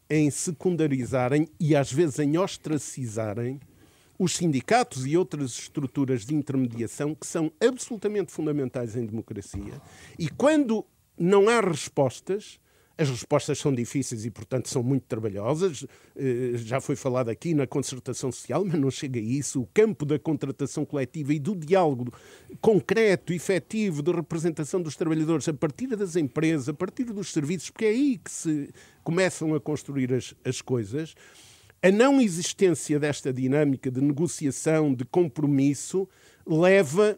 [0.09, 3.59] em secundarizarem e às vezes em ostracizarem
[4.19, 9.81] os sindicatos e outras estruturas de intermediação que são absolutamente fundamentais em democracia.
[10.19, 10.85] E quando
[11.17, 12.59] não há respostas,
[12.97, 15.85] as respostas são difíceis e, portanto, são muito trabalhosas.
[16.17, 19.61] Eh, já foi falado aqui na concertação social, mas não chega a isso.
[19.61, 22.11] O campo da contratação coletiva e do diálogo
[22.59, 27.85] concreto, efetivo, de representação dos trabalhadores a partir das empresas, a partir dos serviços, porque
[27.85, 28.69] é aí que se
[29.01, 31.15] começam a construir as, as coisas
[31.81, 36.07] a não existência desta dinâmica de negociação, de compromisso,
[36.45, 37.17] leva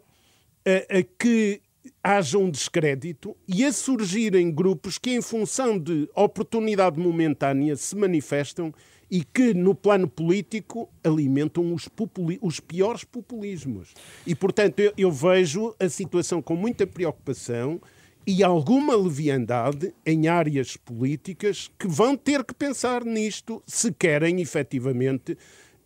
[0.65, 1.61] a, a, que
[2.03, 8.73] haja um descrédito e a surgirem grupos que, em função de oportunidade momentânea, se manifestam
[9.09, 13.93] e que, no plano político, alimentam os, populi os piores populismos.
[14.25, 17.81] E, portanto, eu, eu vejo a situação com muita preocupação
[18.25, 25.37] e alguma leviandade em áreas políticas que vão ter que pensar nisto se querem efetivamente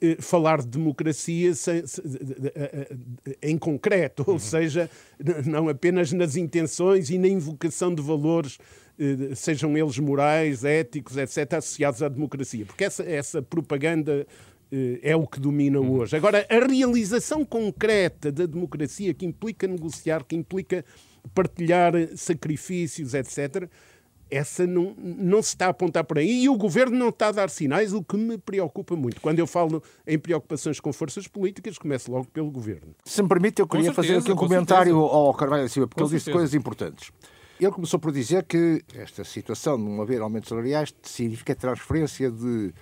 [0.02, 1.52] eh, falar de democracia
[3.42, 4.90] em concreto, ou seja,
[5.46, 8.58] não apenas nas intenções e na invocação de valores,
[9.00, 14.28] eh, sejam eles morais, éticos, etc., associados à democracia, porque essa, essa propaganda
[14.72, 16.16] eh, é o que domina hoje.
[16.16, 20.84] Agora, a realização concreta da democracia, que implica negociar, que implica
[21.34, 23.70] partilhar sacrifícios, etc.,
[24.30, 27.32] essa não, não se está a apontar por aí e o governo não está a
[27.32, 29.22] dar sinais, o que me preocupa muito.
[29.22, 32.96] Quando eu falo em preocupações com forças políticas, começo logo pelo governo.
[33.06, 35.16] Se me permite, eu queria certeza, fazer aqui um comentário certeza.
[35.16, 36.26] ao Carvalho da Silva, porque com ele certeza.
[36.26, 37.12] disse coisas importantes.
[37.60, 42.74] Ele começou por dizer que esta situação de não haver aumentos salariais significa transferência de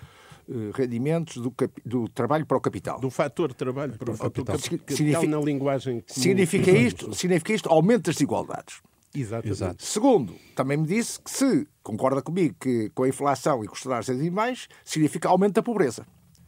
[0.74, 1.54] rendimentos do,
[1.86, 3.00] do, trabalho para o capital.
[3.00, 6.22] Do fator trabalho para o fator capital, capital significa, na linguagem comum.
[6.22, 8.82] Significa isto, significa isto aumento das desigualdades.
[9.16, 9.48] Exato.
[9.48, 9.86] Exato.
[9.86, 13.82] Segundo, também me disse que se concorda comigo que com a inflação e com os
[13.82, 16.06] salários animais significa aumento da pobreza.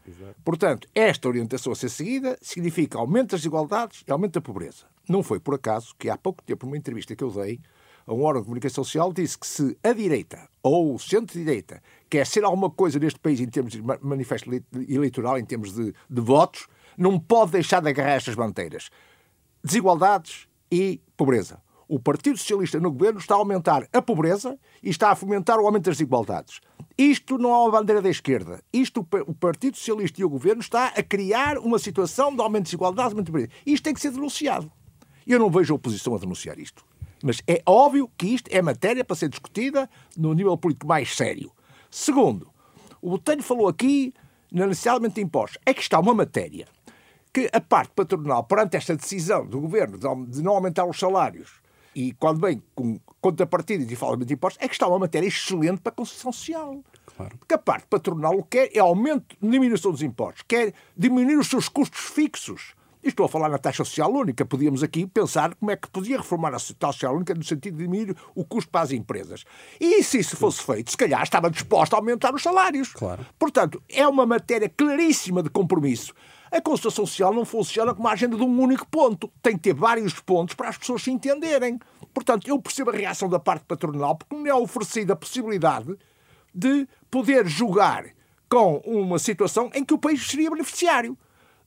[0.07, 0.35] Exato.
[0.43, 4.85] Portanto, esta orientação a ser seguida significa aumento das desigualdades e aumento da pobreza.
[5.07, 7.59] Não foi por acaso que há pouco tempo, numa entrevista que eu dei
[8.07, 12.25] a um órgão de comunicação social, disse que se a direita ou o centro-direita quer
[12.25, 14.49] ser alguma coisa neste país em termos de manifesto
[14.87, 18.89] eleitoral, em termos de, de votos, não pode deixar de agarrar estas bandeiras.
[19.63, 25.11] Desigualdades e pobreza o Partido Socialista no governo está a aumentar a pobreza e está
[25.11, 26.59] a fomentar o aumento das desigualdades.
[26.97, 28.63] Isto não é uma bandeira da esquerda.
[28.71, 32.69] Isto, o Partido Socialista e o governo está a criar uma situação de aumento de
[32.69, 33.11] desigualdades.
[33.11, 33.51] Aumento de pobreza.
[33.65, 34.71] Isto tem que ser denunciado.
[35.27, 36.85] Eu não vejo a oposição a denunciar isto.
[37.23, 41.51] Mas é óbvio que isto é matéria para ser discutida no nível político mais sério.
[41.97, 42.49] Segundo,
[43.01, 44.13] o Botelho falou aqui
[44.51, 45.57] na necessidade de impostos.
[45.65, 46.67] É que está uma matéria
[47.31, 51.61] que a parte patronal, perante esta decisão do governo de não aumentar os salários
[51.95, 55.79] e quando vem com contrapartidas e fala de impostos, é que está uma matéria excelente
[55.79, 56.83] para a construção social.
[57.15, 57.37] Claro.
[57.37, 61.47] Porque a parte patronal o que quer é aumento, diminuição dos impostos, quer diminuir os
[61.47, 62.75] seus custos fixos.
[63.05, 64.43] E estou a falar na taxa social única.
[64.43, 67.83] Podíamos aqui pensar como é que podia reformar a taxa social única no sentido de
[67.83, 69.43] diminuir o custo para as empresas.
[69.79, 72.93] E se isso fosse feito, se calhar estava disposto a aumentar os salários.
[72.93, 73.23] Claro.
[73.37, 76.15] Portanto, é uma matéria claríssima de compromisso.
[76.51, 79.31] A consulta social não funciona como a agenda de um único ponto.
[79.39, 81.77] Tem que ter vários pontos para as pessoas se entenderem.
[82.11, 85.95] Portanto, eu percebo a reação da parte patronal porque me é oferecida a possibilidade
[86.51, 88.05] de poder jogar
[88.49, 91.15] com uma situação em que o país seria beneficiário.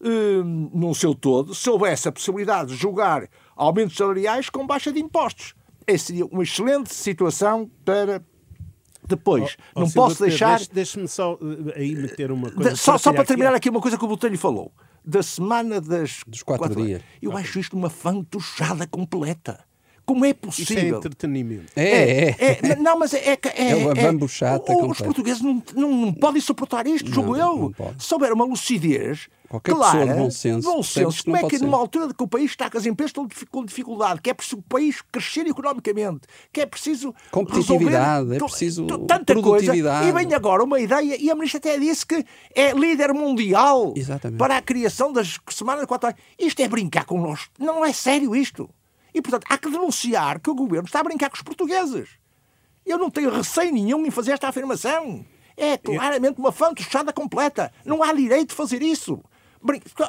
[0.00, 5.00] Hum, no seu todo, se houvesse a possibilidade de jogar aumentos salariais com baixa de
[5.00, 5.54] impostos.
[5.84, 8.22] Essa seria uma excelente situação para
[9.08, 10.60] depois, oh, não posso deixar.
[10.70, 12.76] Deixe-me só eh, aí meter uma coisa.
[12.76, 14.70] só, só para terminar aqui uma coisa que o Botelho falou.
[15.02, 16.20] Da semana das.
[16.26, 17.02] Dos quatro, quatro dias.
[17.22, 17.48] Eu quatro.
[17.48, 19.64] acho isto uma fantochada completa.
[20.08, 20.74] Como é possível?
[20.74, 21.72] Isso é entretenimento.
[21.76, 22.36] É, é.
[22.38, 23.18] é, é não, mas é.
[23.18, 24.72] É, é, é uma bambuchata.
[24.72, 27.74] É, os portugueses não, não, não, podem suportar isto, julgo eu.
[27.98, 29.28] Se houver uma lucidez.
[29.50, 30.70] Qualquer clara, pessoa de bom senso.
[30.70, 31.24] Bom senso.
[31.24, 33.64] Como é que, numa altura de que o país está, que as empresas estão com
[33.64, 36.20] dificuldade, que é preciso o país crescer economicamente,
[36.52, 37.14] que é preciso.
[37.30, 38.86] Competitividade, resolver, é preciso.
[39.06, 39.76] Tanta coisa.
[39.76, 44.38] E vem agora uma ideia, e a ministra até disse que é líder mundial Exatamente.
[44.38, 46.20] para a criação das semanas de quatro horas.
[46.38, 47.48] Isto é brincar com nós.
[47.58, 48.70] Não é sério isto.
[49.14, 52.08] E, portanto, há que denunciar que o governo está a brincar com os portugueses.
[52.84, 55.24] Eu não tenho receio nenhum em fazer esta afirmação.
[55.56, 57.72] É claramente uma fantochada completa.
[57.84, 59.22] Não há direito de fazer isso.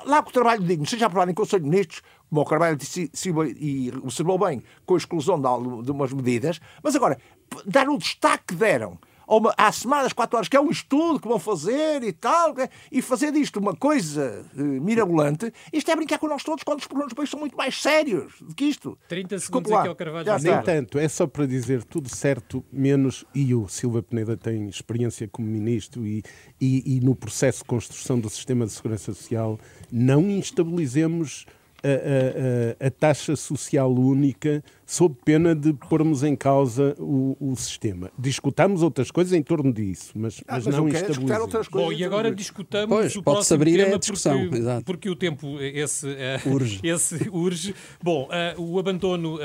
[0.05, 3.11] Lá com o trabalho digno seja aprovado em Conselho de Ministros, como o Carvalho disse
[3.59, 5.41] e observou bem, com a exclusão
[5.81, 7.19] de umas medidas, mas agora,
[7.65, 8.99] dar o destaque que deram
[9.38, 12.55] uma, há semanas, quatro horas, que é um estudo que vão fazer e tal,
[12.91, 16.88] e fazer disto uma coisa uh, mirabolante, isto é brincar com nós todos quando os
[16.88, 18.97] problemas do país são muito mais sérios do que isto.
[19.07, 20.25] 30 segundos aqui ao Carvalho.
[20.25, 24.67] Já Nem tanto, é só para dizer tudo certo, menos, e o Silva Peneda tem
[24.67, 26.23] experiência como ministro e,
[26.59, 29.59] e, e no processo de construção do sistema de segurança social,
[29.91, 31.45] não instabilizemos
[31.84, 38.11] a, a, a, taxa social única sob pena de pormos em causa o, o sistema.
[38.17, 41.41] Discutamos outras coisas em torno disso, mas, ah, mas, mas não estabilizamos.
[41.41, 41.89] outras coisas.
[41.91, 44.86] Bom, e agora discutamos pois, o próximo abrir tema a discussão, porque, exato.
[44.86, 46.80] porque o tempo esse, uh, urge.
[46.84, 47.75] esse urge.
[48.01, 49.39] Bom, uh, o abandono uh,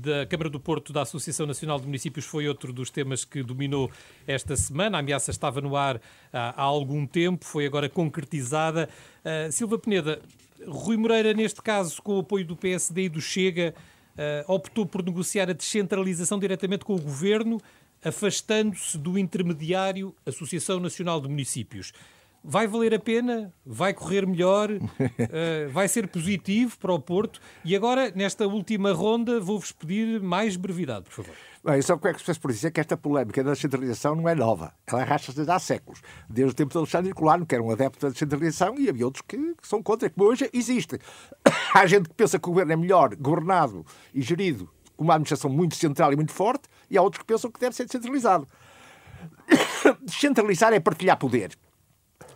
[0.00, 3.90] da Câmara do Porto da Associação Nacional de Municípios foi outro dos temas que dominou
[4.26, 4.96] esta semana.
[4.98, 6.00] A ameaça estava no ar
[6.32, 8.88] há algum tempo, foi agora concretizada.
[9.50, 10.20] Silva Peneda,
[10.66, 13.74] Rui Moreira, neste caso, com o apoio do PSD e do Chega,
[14.16, 17.60] uh, optou por negociar a descentralização diretamente com o governo.
[18.02, 21.92] afastando-se do intermediário Associação Nacional de Municípios.
[22.42, 23.52] Vai valer a pena?
[23.66, 24.70] Vai correr melhor?
[24.70, 24.80] uh,
[25.70, 27.38] vai ser positivo para o Porto?
[27.62, 31.34] E agora, nesta última ronda, vou-vos pedir mais brevidade, por favor.
[31.62, 34.34] Bem, só que é que se por dizer que esta polémica da descentralização não é
[34.34, 34.72] nova.
[34.86, 36.00] Ela arrasta-se desde há séculos.
[36.30, 39.22] Desde o tempo de Alexandre Colano, que era um adepto da descentralização, e havia outros
[39.28, 40.98] que, que são contra, que hoje existe.
[41.74, 43.84] Há gente que pensa que o governo é melhor governado
[44.14, 47.50] e gerido com uma administração muito central e muito forte, e há outros que pensam
[47.50, 48.46] que deve ser descentralizado.
[50.02, 51.56] Descentralizar é partilhar poder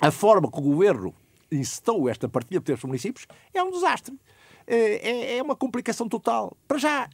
[0.05, 1.15] a forma que o governo
[1.51, 4.15] incitou esta partilha de dos municípios é um desastre.
[4.67, 6.55] É, é, é uma complicação total.
[6.69, 7.09] Para já,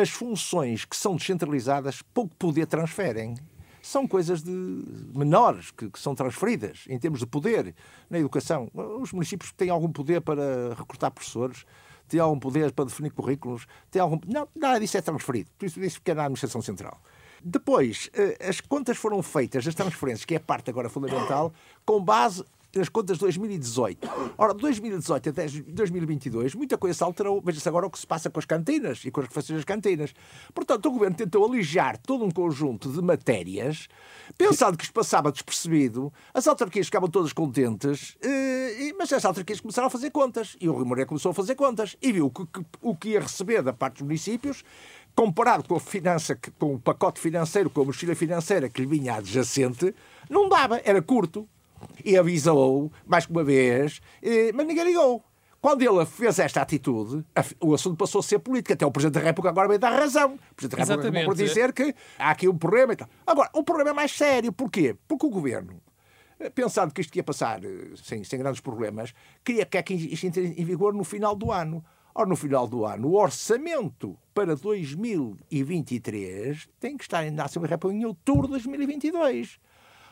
[0.00, 3.34] as funções que são descentralizadas pouco poder transferem.
[3.82, 4.50] São coisas de
[5.14, 7.74] menores que, que, são transferidas em termos de poder
[8.08, 8.70] na educação.
[8.72, 11.66] Os municípios têm algum poder para recrutar professores,
[12.08, 14.18] têm algum poder para definir currículos, têm algum.
[14.26, 15.50] Não, nada disso é transferido.
[15.58, 17.02] Por isso, isso fica na administração central.
[17.44, 21.52] Depois, eh, as contas foram feitas, as transferências, que é a parte agora fundamental,
[21.84, 24.08] com base nas contas de 2018.
[24.38, 27.40] Ora, de 2018 até 2022, muita coisa se alterou.
[27.44, 30.14] Veja-se agora o que se passa com as cantinas e com as refeições das cantinas.
[30.54, 33.88] Portanto, o governo tentou alijar todo um conjunto de matérias,
[34.38, 39.88] pensando que isto passava despercebido, as autarquias ficavam todas contentes, eh, mas as autarquias começaram
[39.88, 40.56] a fazer contas.
[40.60, 43.20] E o Rui Moreira começou a fazer contas e viu que, que, o que ia
[43.20, 44.64] receber da parte dos municípios
[45.14, 49.14] comparado com, a finança, com o pacote financeiro, com a mochila financeira que lhe vinha
[49.14, 49.94] adjacente,
[50.28, 51.48] não dava, era curto.
[52.04, 54.00] E avisou, mais que uma vez,
[54.54, 55.24] mas ninguém ligou.
[55.62, 57.24] Quando ele fez esta atitude,
[57.60, 58.72] o assunto passou a ser político.
[58.72, 60.34] Até o Presidente da República agora veio dar razão.
[60.34, 63.08] O Presidente da República acabou por dizer que há aqui um problema e tal.
[63.24, 64.52] Agora, o problema é mais sério.
[64.52, 64.96] Porquê?
[65.06, 65.80] Porque o Governo,
[66.52, 70.64] pensando que isto ia passar eh, sem, sem grandes problemas, queria que isto entre em
[70.64, 71.84] vigor no final do ano.
[72.14, 78.02] Ora, no final do ano, o orçamento para 2023 tem que estar na Assembleia República
[78.02, 79.58] em outubro de 2022.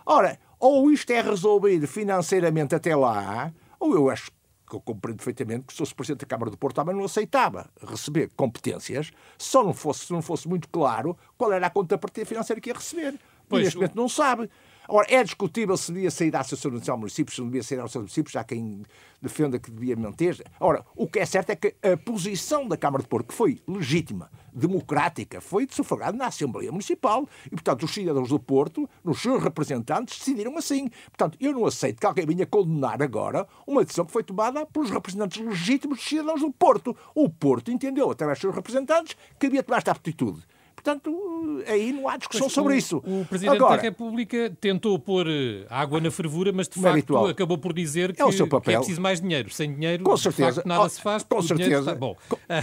[0.06, 4.30] Ora, ou isto é resolvido financeiramente até lá, ou eu acho
[4.66, 7.68] que eu compreendo perfeitamente que se fosse Presidente da Câmara do Porto também não aceitava
[7.86, 12.60] receber competências só não fosse, se não fosse muito claro qual era a contrapartida financeira
[12.60, 13.18] que ia receber.
[13.48, 14.48] Pois, e neste momento não sabe.
[14.92, 17.78] Ora, é discutível se devia sair da Associação Nacional de Municípios, se não devia sair
[17.78, 18.82] da Associação de Municípios, há quem
[19.22, 20.44] defenda que devia manter.
[20.58, 23.62] Ora, o que é certo é que a posição da Câmara de Porto, que foi
[23.68, 29.40] legítima, democrática, foi sufragada na Assembleia Municipal e, portanto, os cidadãos do Porto, nos seus
[29.40, 30.88] representantes, decidiram assim.
[31.16, 34.90] Portanto, eu não aceito que alguém venha condenar agora uma decisão que foi tomada pelos
[34.90, 36.96] representantes legítimos dos cidadãos do Porto.
[37.14, 40.42] O Porto entendeu, através dos seus representantes, que havia tomar esta atitude.
[40.82, 42.96] Portanto, aí não há discussão pois sobre o, isso.
[42.98, 47.26] O Presidente Agora, da República tentou pôr eh, água na fervura, mas de facto habitual.
[47.26, 48.72] acabou por dizer que é, o seu papel.
[48.72, 49.50] que é preciso mais dinheiro.
[49.50, 50.56] Sem dinheiro, com certeza.
[50.56, 51.22] Facto, nada se faz.
[51.22, 51.78] Com certeza.
[51.78, 51.94] Está...
[51.94, 52.16] Bom.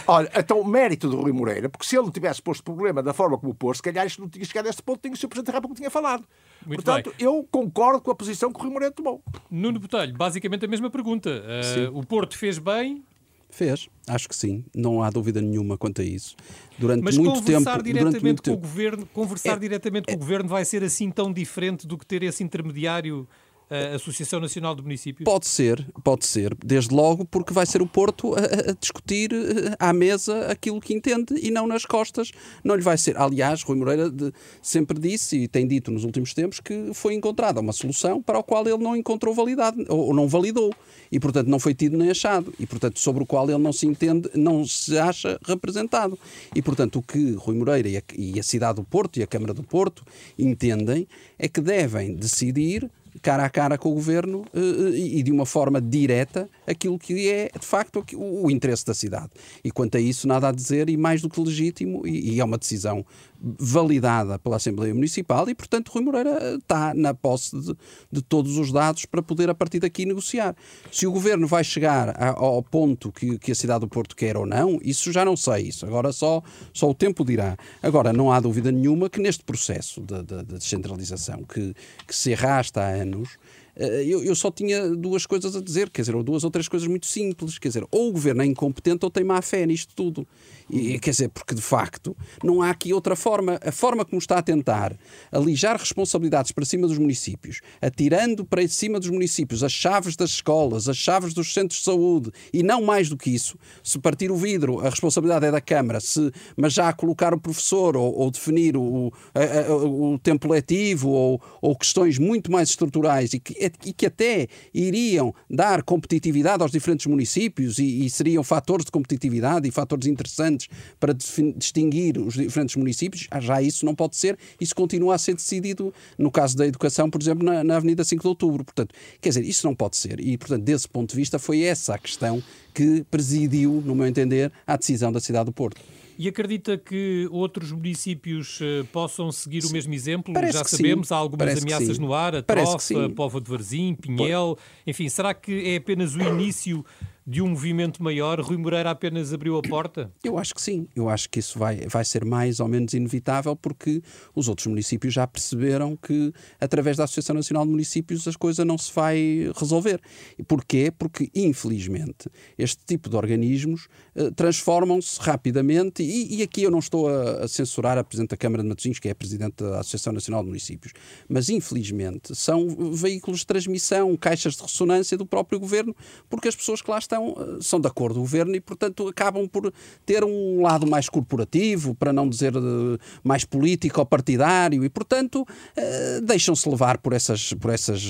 [0.07, 3.03] Olha, então o mérito do Rui Moreira, porque se ele não tivesse posto o problema
[3.03, 5.17] da forma como pôs, se calhar isto não tinha chegado a esse ponto, tinha o
[5.17, 5.27] Sr.
[5.27, 6.23] Presidente da República tinha falado.
[6.65, 7.27] Muito Portanto, bem.
[7.27, 9.21] eu concordo com a posição que o Rui Moreira tomou.
[9.49, 11.29] Nuno Botelho, basicamente a mesma pergunta.
[11.29, 13.03] Uh, o Porto fez bem,
[13.49, 16.35] Fez, acho que sim, não há dúvida nenhuma quanto a isso.
[16.77, 20.11] Durante Mas muito conversar tempo, diretamente muito com tempo, o governo, conversar é, diretamente é,
[20.11, 23.27] com o governo vai ser assim tão diferente do que ter esse intermediário
[23.69, 25.25] a Associação Nacional de Municípios?
[25.25, 29.75] Pode ser, pode ser, desde logo, porque vai ser o Porto a, a, discutir eh,
[29.77, 32.31] à mesa aquilo que entende e não nas costas.
[32.63, 33.17] Não lhe vai ser.
[33.17, 37.59] Aliás, Rui Moreira de, sempre disse e tem dito nos últimos tempos que foi encontrada
[37.59, 40.73] uma solução para a qual ele não encontrou validade ou, ou não validou
[41.11, 43.85] e, portanto, não foi tido nem achado e, portanto, sobre o qual ele não se
[43.85, 46.17] entende, não se acha representado.
[46.55, 49.27] E, portanto, o que Rui Moreira e a, e a cidade do Porto e a
[49.27, 50.03] Câmara do Porto
[50.39, 51.07] entendem
[51.37, 52.89] é que devem decidir
[53.21, 57.49] cara a cara com o governo uh, e de uma forma direta aquilo que é
[57.57, 59.29] de facto o, interesse da cidade.
[59.63, 62.57] E quanto a isso, nada a dizer e mais do que legítimo, e, é uma
[62.57, 63.05] decisão
[63.39, 67.75] validada pela Assembleia Municipal e, portanto, Rui Moreira está na posse de,
[68.11, 70.55] de, todos os dados para poder, a partir daqui, negociar.
[70.91, 74.35] Se o governo vai chegar a, ao ponto que, que, a cidade do Porto quer
[74.35, 75.67] ou não, isso já não sei.
[75.67, 76.41] Isso agora só,
[76.73, 77.55] só o tempo dirá.
[77.81, 81.75] Agora, não há dúvida nenhuma que neste processo de, de, de descentralização que,
[82.07, 83.37] que se arrasta há anos,
[83.75, 86.67] eh, eu, eu, só tinha duas coisas a dizer, quer dizer, ou duas ou três
[86.67, 89.93] coisas muito simples, quer dizer, ou o governo é incompetente ou tem má fé nisto
[89.95, 90.27] tudo.
[90.69, 93.59] E, quer dizer, porque de facto não há aqui outra forma.
[93.63, 94.95] A forma como está a tentar
[95.31, 100.89] alijar responsabilidades para cima dos municípios, atirando para cima dos municípios as chaves das escolas,
[100.89, 104.35] as chaves dos centros de saúde, e não mais do que isso, se partir o
[104.35, 108.75] vidro, a responsabilidade é da Câmara, se, mas já colocar o professor ou, ou definir
[108.75, 114.05] o, a, o tempo letivo ou, ou questões muito mais estruturais e que e que
[114.05, 120.07] até iriam dar competitividade aos diferentes municípios e, e seriam fatores de competitividade e fatores
[120.07, 120.56] interessantes
[120.99, 125.35] para distinguir os diferentes municípios, ah, já isso não pode ser, isso continua a ser
[125.35, 128.63] decidido, no caso da educação, por exemplo, na, na Avenida 5 de Outubro.
[128.63, 130.19] Portanto, quer dizer, isso não pode ser.
[130.19, 132.41] E, portanto, desse ponto de vista, foi essa a questão
[132.73, 135.81] que presidiu, no meu entender, a decisão da cidade do Porto.
[136.19, 140.33] E acredita que outros municípios uh, possam seguir o mesmo exemplo?
[140.33, 141.13] Parece Já sabemos, sim.
[141.13, 145.51] há algumas Parece ameaças no ar, a Trofa, Póvoa de Varzim, Pinhel, enfim, será que
[145.69, 146.83] é apenas o início
[147.27, 150.09] de um movimento maior, Rui Moreira apenas abriu a porta?
[150.23, 150.87] Eu acho que sim.
[150.95, 154.01] Eu acho que isso vai, vai ser mais ou menos inevitável porque
[154.33, 158.77] os outros municípios já perceberam que, através da Associação Nacional de Municípios, as coisas não
[158.77, 159.99] se vai resolver.
[160.39, 160.89] E porquê?
[160.97, 167.09] Porque, infelizmente, este tipo de organismos uh, transformam-se rapidamente e, e, aqui eu não estou
[167.09, 170.13] a, a, censurar a Presidente da Câmara de Matosinhos, que é a Presidente da Associação
[170.13, 170.93] Nacional de Municípios,
[171.27, 175.93] mas, infelizmente, são veículos de transmissão, caixas de ressonância do próprio Governo,
[176.29, 179.47] porque as pessoas que lá estão eh, são da cor do governo e, portanto, acabam
[179.47, 179.71] por
[180.05, 185.45] ter um lado mais corporativo, para não dizer eh, mais político ou partidário, e, portanto,
[185.75, 188.01] eh, deixam-se levar por essas, por essas,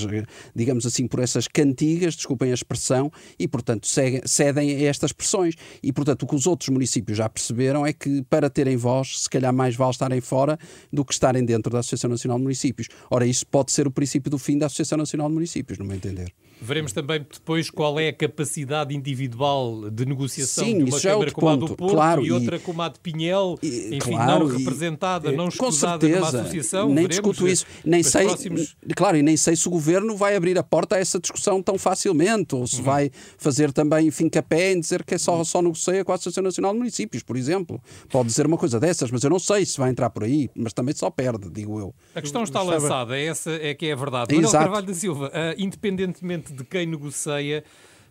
[0.55, 3.87] digamos assim, por essas cantigas, desculpem a expressão, e, portanto,
[4.25, 5.55] cedem a estas pressões.
[5.81, 9.29] E, portanto, o que os outros municípios já perceberam é que, para terem voz, se
[9.29, 10.57] calhar mais vale estarem fora
[10.91, 12.87] do que estarem dentro da Associação Nacional de Municípios.
[13.09, 15.95] Ora, isso pode ser o princípio do fim da Associação Nacional de Municípios, no meu
[15.95, 16.33] entender.
[16.59, 21.33] Veremos também depois qual é a capacidade individual de negociação Sim, de uma Câmara é
[21.33, 21.65] como ponto.
[21.65, 25.31] a do Porto claro, e outra como a de Pinhel, e, enfim, claro, não representada,
[25.31, 26.87] e, não escusada numa associação.
[26.87, 27.65] Nem Veremos discuto isso.
[27.85, 28.75] Nem sei, próximos...
[28.95, 31.77] Claro, e nem sei se o Governo vai abrir a porta a essa discussão tão
[31.77, 32.83] facilmente, ou se uhum.
[32.83, 36.43] vai fazer também fim capé em dizer que é só, só negocia com a Associação
[36.43, 37.81] Nacional de Municípios, por exemplo.
[38.09, 40.73] Pode dizer uma coisa dessas, mas eu não sei se vai entrar por aí, mas
[40.73, 41.93] também só perde, digo eu.
[42.15, 44.33] A questão está lançada, essa é que é a verdade.
[44.33, 47.63] Manuel Carvalho da Silva, uh, independentemente de quem negocia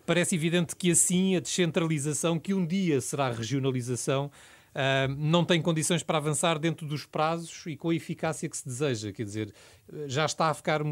[0.05, 4.31] parece evidente que assim a descentralização, que um dia será a regionalização,
[4.77, 8.63] Uh, não tem condições para avançar dentro dos prazos e com a eficácia que se
[8.63, 9.11] deseja.
[9.11, 9.53] Quer dizer,
[10.05, 10.83] já está a ficar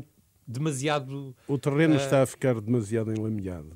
[0.47, 1.35] demasiado.
[1.47, 1.97] O terreno uh...
[1.97, 3.73] está a ficar demasiado enlameado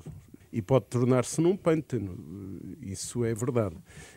[0.52, 2.18] e pode tornar-se num pântano.
[2.82, 3.76] Isso é verdade.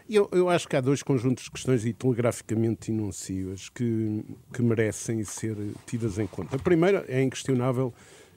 [0.09, 5.23] Eu, eu, acho que há dois conjuntos de questões e telegraficamente enuncias que, que merecem
[5.23, 6.55] ser tidas em conta.
[6.55, 7.93] A primeira é inquestionável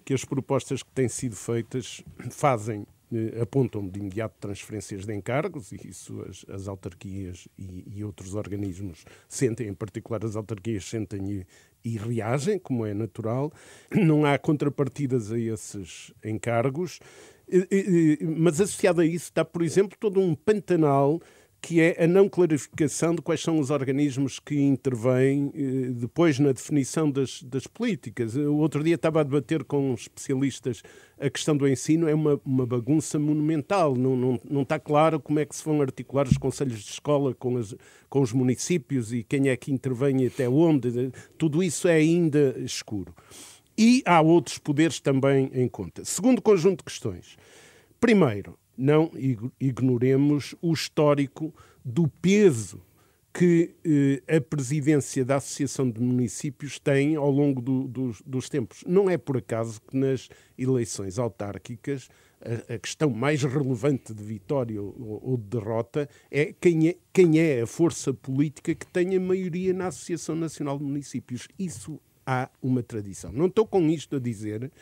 [0.07, 2.01] que as propostas que têm sido feitas
[2.31, 8.05] fazem eh, apontam de imediato transferências de encargos, e isso as, as autarquias e, e,
[8.05, 11.47] outros organismos sentem, em particular as autarquias sentem e,
[11.85, 13.53] e, reagem, como é natural.
[13.91, 17.01] Não há contrapartidas a esses encargos,
[18.21, 21.21] mas associado a isso está, por exemplo, todo um pantanal
[21.67, 26.53] que é a não clarificação de quais são os organismos que intervêm eh, depois na
[26.53, 28.37] definição das, das políticas.
[28.37, 30.81] O outro dia estava a debater com especialistas
[31.19, 33.97] a questão do ensino, é uma, uma bagunça monumental.
[33.97, 37.35] Não, não, não está claro como é que se vão articular os conselhos de escola
[37.35, 37.75] com, as,
[38.09, 41.11] com os municípios e quem é que intervém e até onde.
[41.37, 43.13] Tudo isso é ainda escuro.
[43.77, 46.05] E há outros poderes também em conta.
[46.05, 47.37] Segundo conjunto de questões.
[48.01, 49.11] Primeiro, não
[49.61, 51.55] ignoremos o histórico
[51.85, 52.81] do peso
[53.33, 58.83] que eh, a presidência da Associação de Municípios tem ao longo do, do, dos tempos.
[58.87, 62.09] Não é por acaso que nas eleições autárquicas
[62.41, 67.39] a, a questão mais relevante de vitória ou, ou, de derrota é quem, é quem
[67.39, 71.47] é a força política que tem a maioria na Associação Nacional de Municípios.
[71.59, 73.31] Isso há uma tradição.
[73.33, 74.73] Não estou com isto a dizer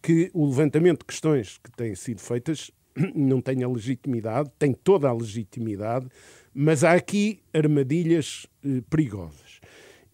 [0.00, 2.70] que o levantamento de questões que têm sido feitas
[3.14, 6.06] não tem a legitimidade, tem toda a legitimidade,
[6.54, 9.60] mas há aqui armadilhas eh, perigosas.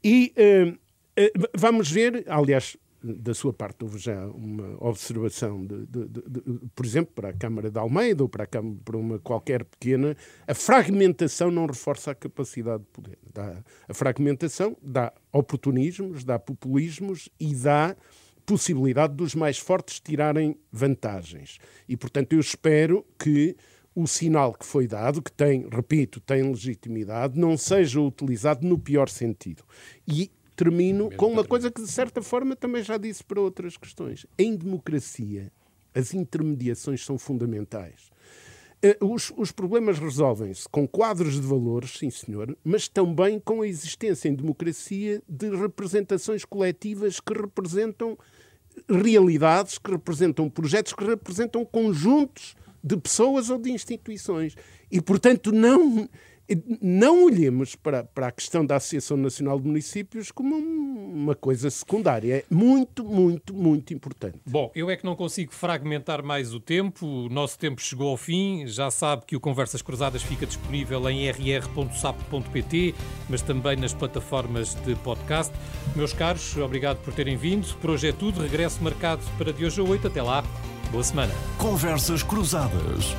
[0.03, 0.75] E eh,
[1.17, 6.43] eh, vamos ver, aliás, da sua parte houve já uma observação, de, de, de,
[6.75, 10.17] por exemplo, para a Câmara de Almeida ou para, Câmara, para uma qualquer pequena,
[10.47, 13.19] a fragmentação não reforça a capacidade de poder.
[13.33, 17.95] Dá, a fragmentação dá oportunismos, dá populismos e dá
[18.45, 21.59] possibilidade dos mais fortes tirarem vantagens.
[21.89, 23.57] E, portanto, eu espero que
[23.95, 29.09] o sinal que foi dado, que tem, repito, tem legitimidade, não seja utilizado no pior
[29.09, 29.63] sentido.
[30.07, 34.27] E termino com uma coisa que, de certa forma, também já disse para outras questões.
[34.39, 35.53] Em democracia,
[35.95, 38.11] as intermediações são fundamentais.
[38.83, 43.67] Eh, os, os, problemas resolvem-se com quadros de valores, sim senhor, mas também com a
[43.67, 48.19] existência em democracia de representações coletivas que representam
[48.89, 54.55] realidades, que representam projetos, que representam conjuntos de pessoas ou de instituições.
[54.91, 56.09] E, portanto, não,
[56.81, 61.71] não olhemos para, para a questão da Associação Nacional de Municípios como um, uma coisa
[61.71, 62.37] secundária.
[62.37, 64.39] É muito, muito, muito importante.
[64.45, 67.07] Bom, eu é que não consigo fragmentar mais o tempo.
[67.07, 68.67] O nosso tempo chegou ao fim.
[68.67, 72.95] Já sabe que o Conversas Cruzadas fica disponível em rr.sapo.pt,
[73.29, 75.55] mas também nas plataformas de podcast.
[75.97, 77.67] Meus caros, obrigado por terem vindo.
[77.79, 78.43] Por hoje é tudo.
[78.43, 80.09] Regresso marcado para de hoje a 8.
[80.09, 80.45] Até lá.
[80.91, 81.33] Boa semana.
[81.59, 83.15] Conversas Cruzadas.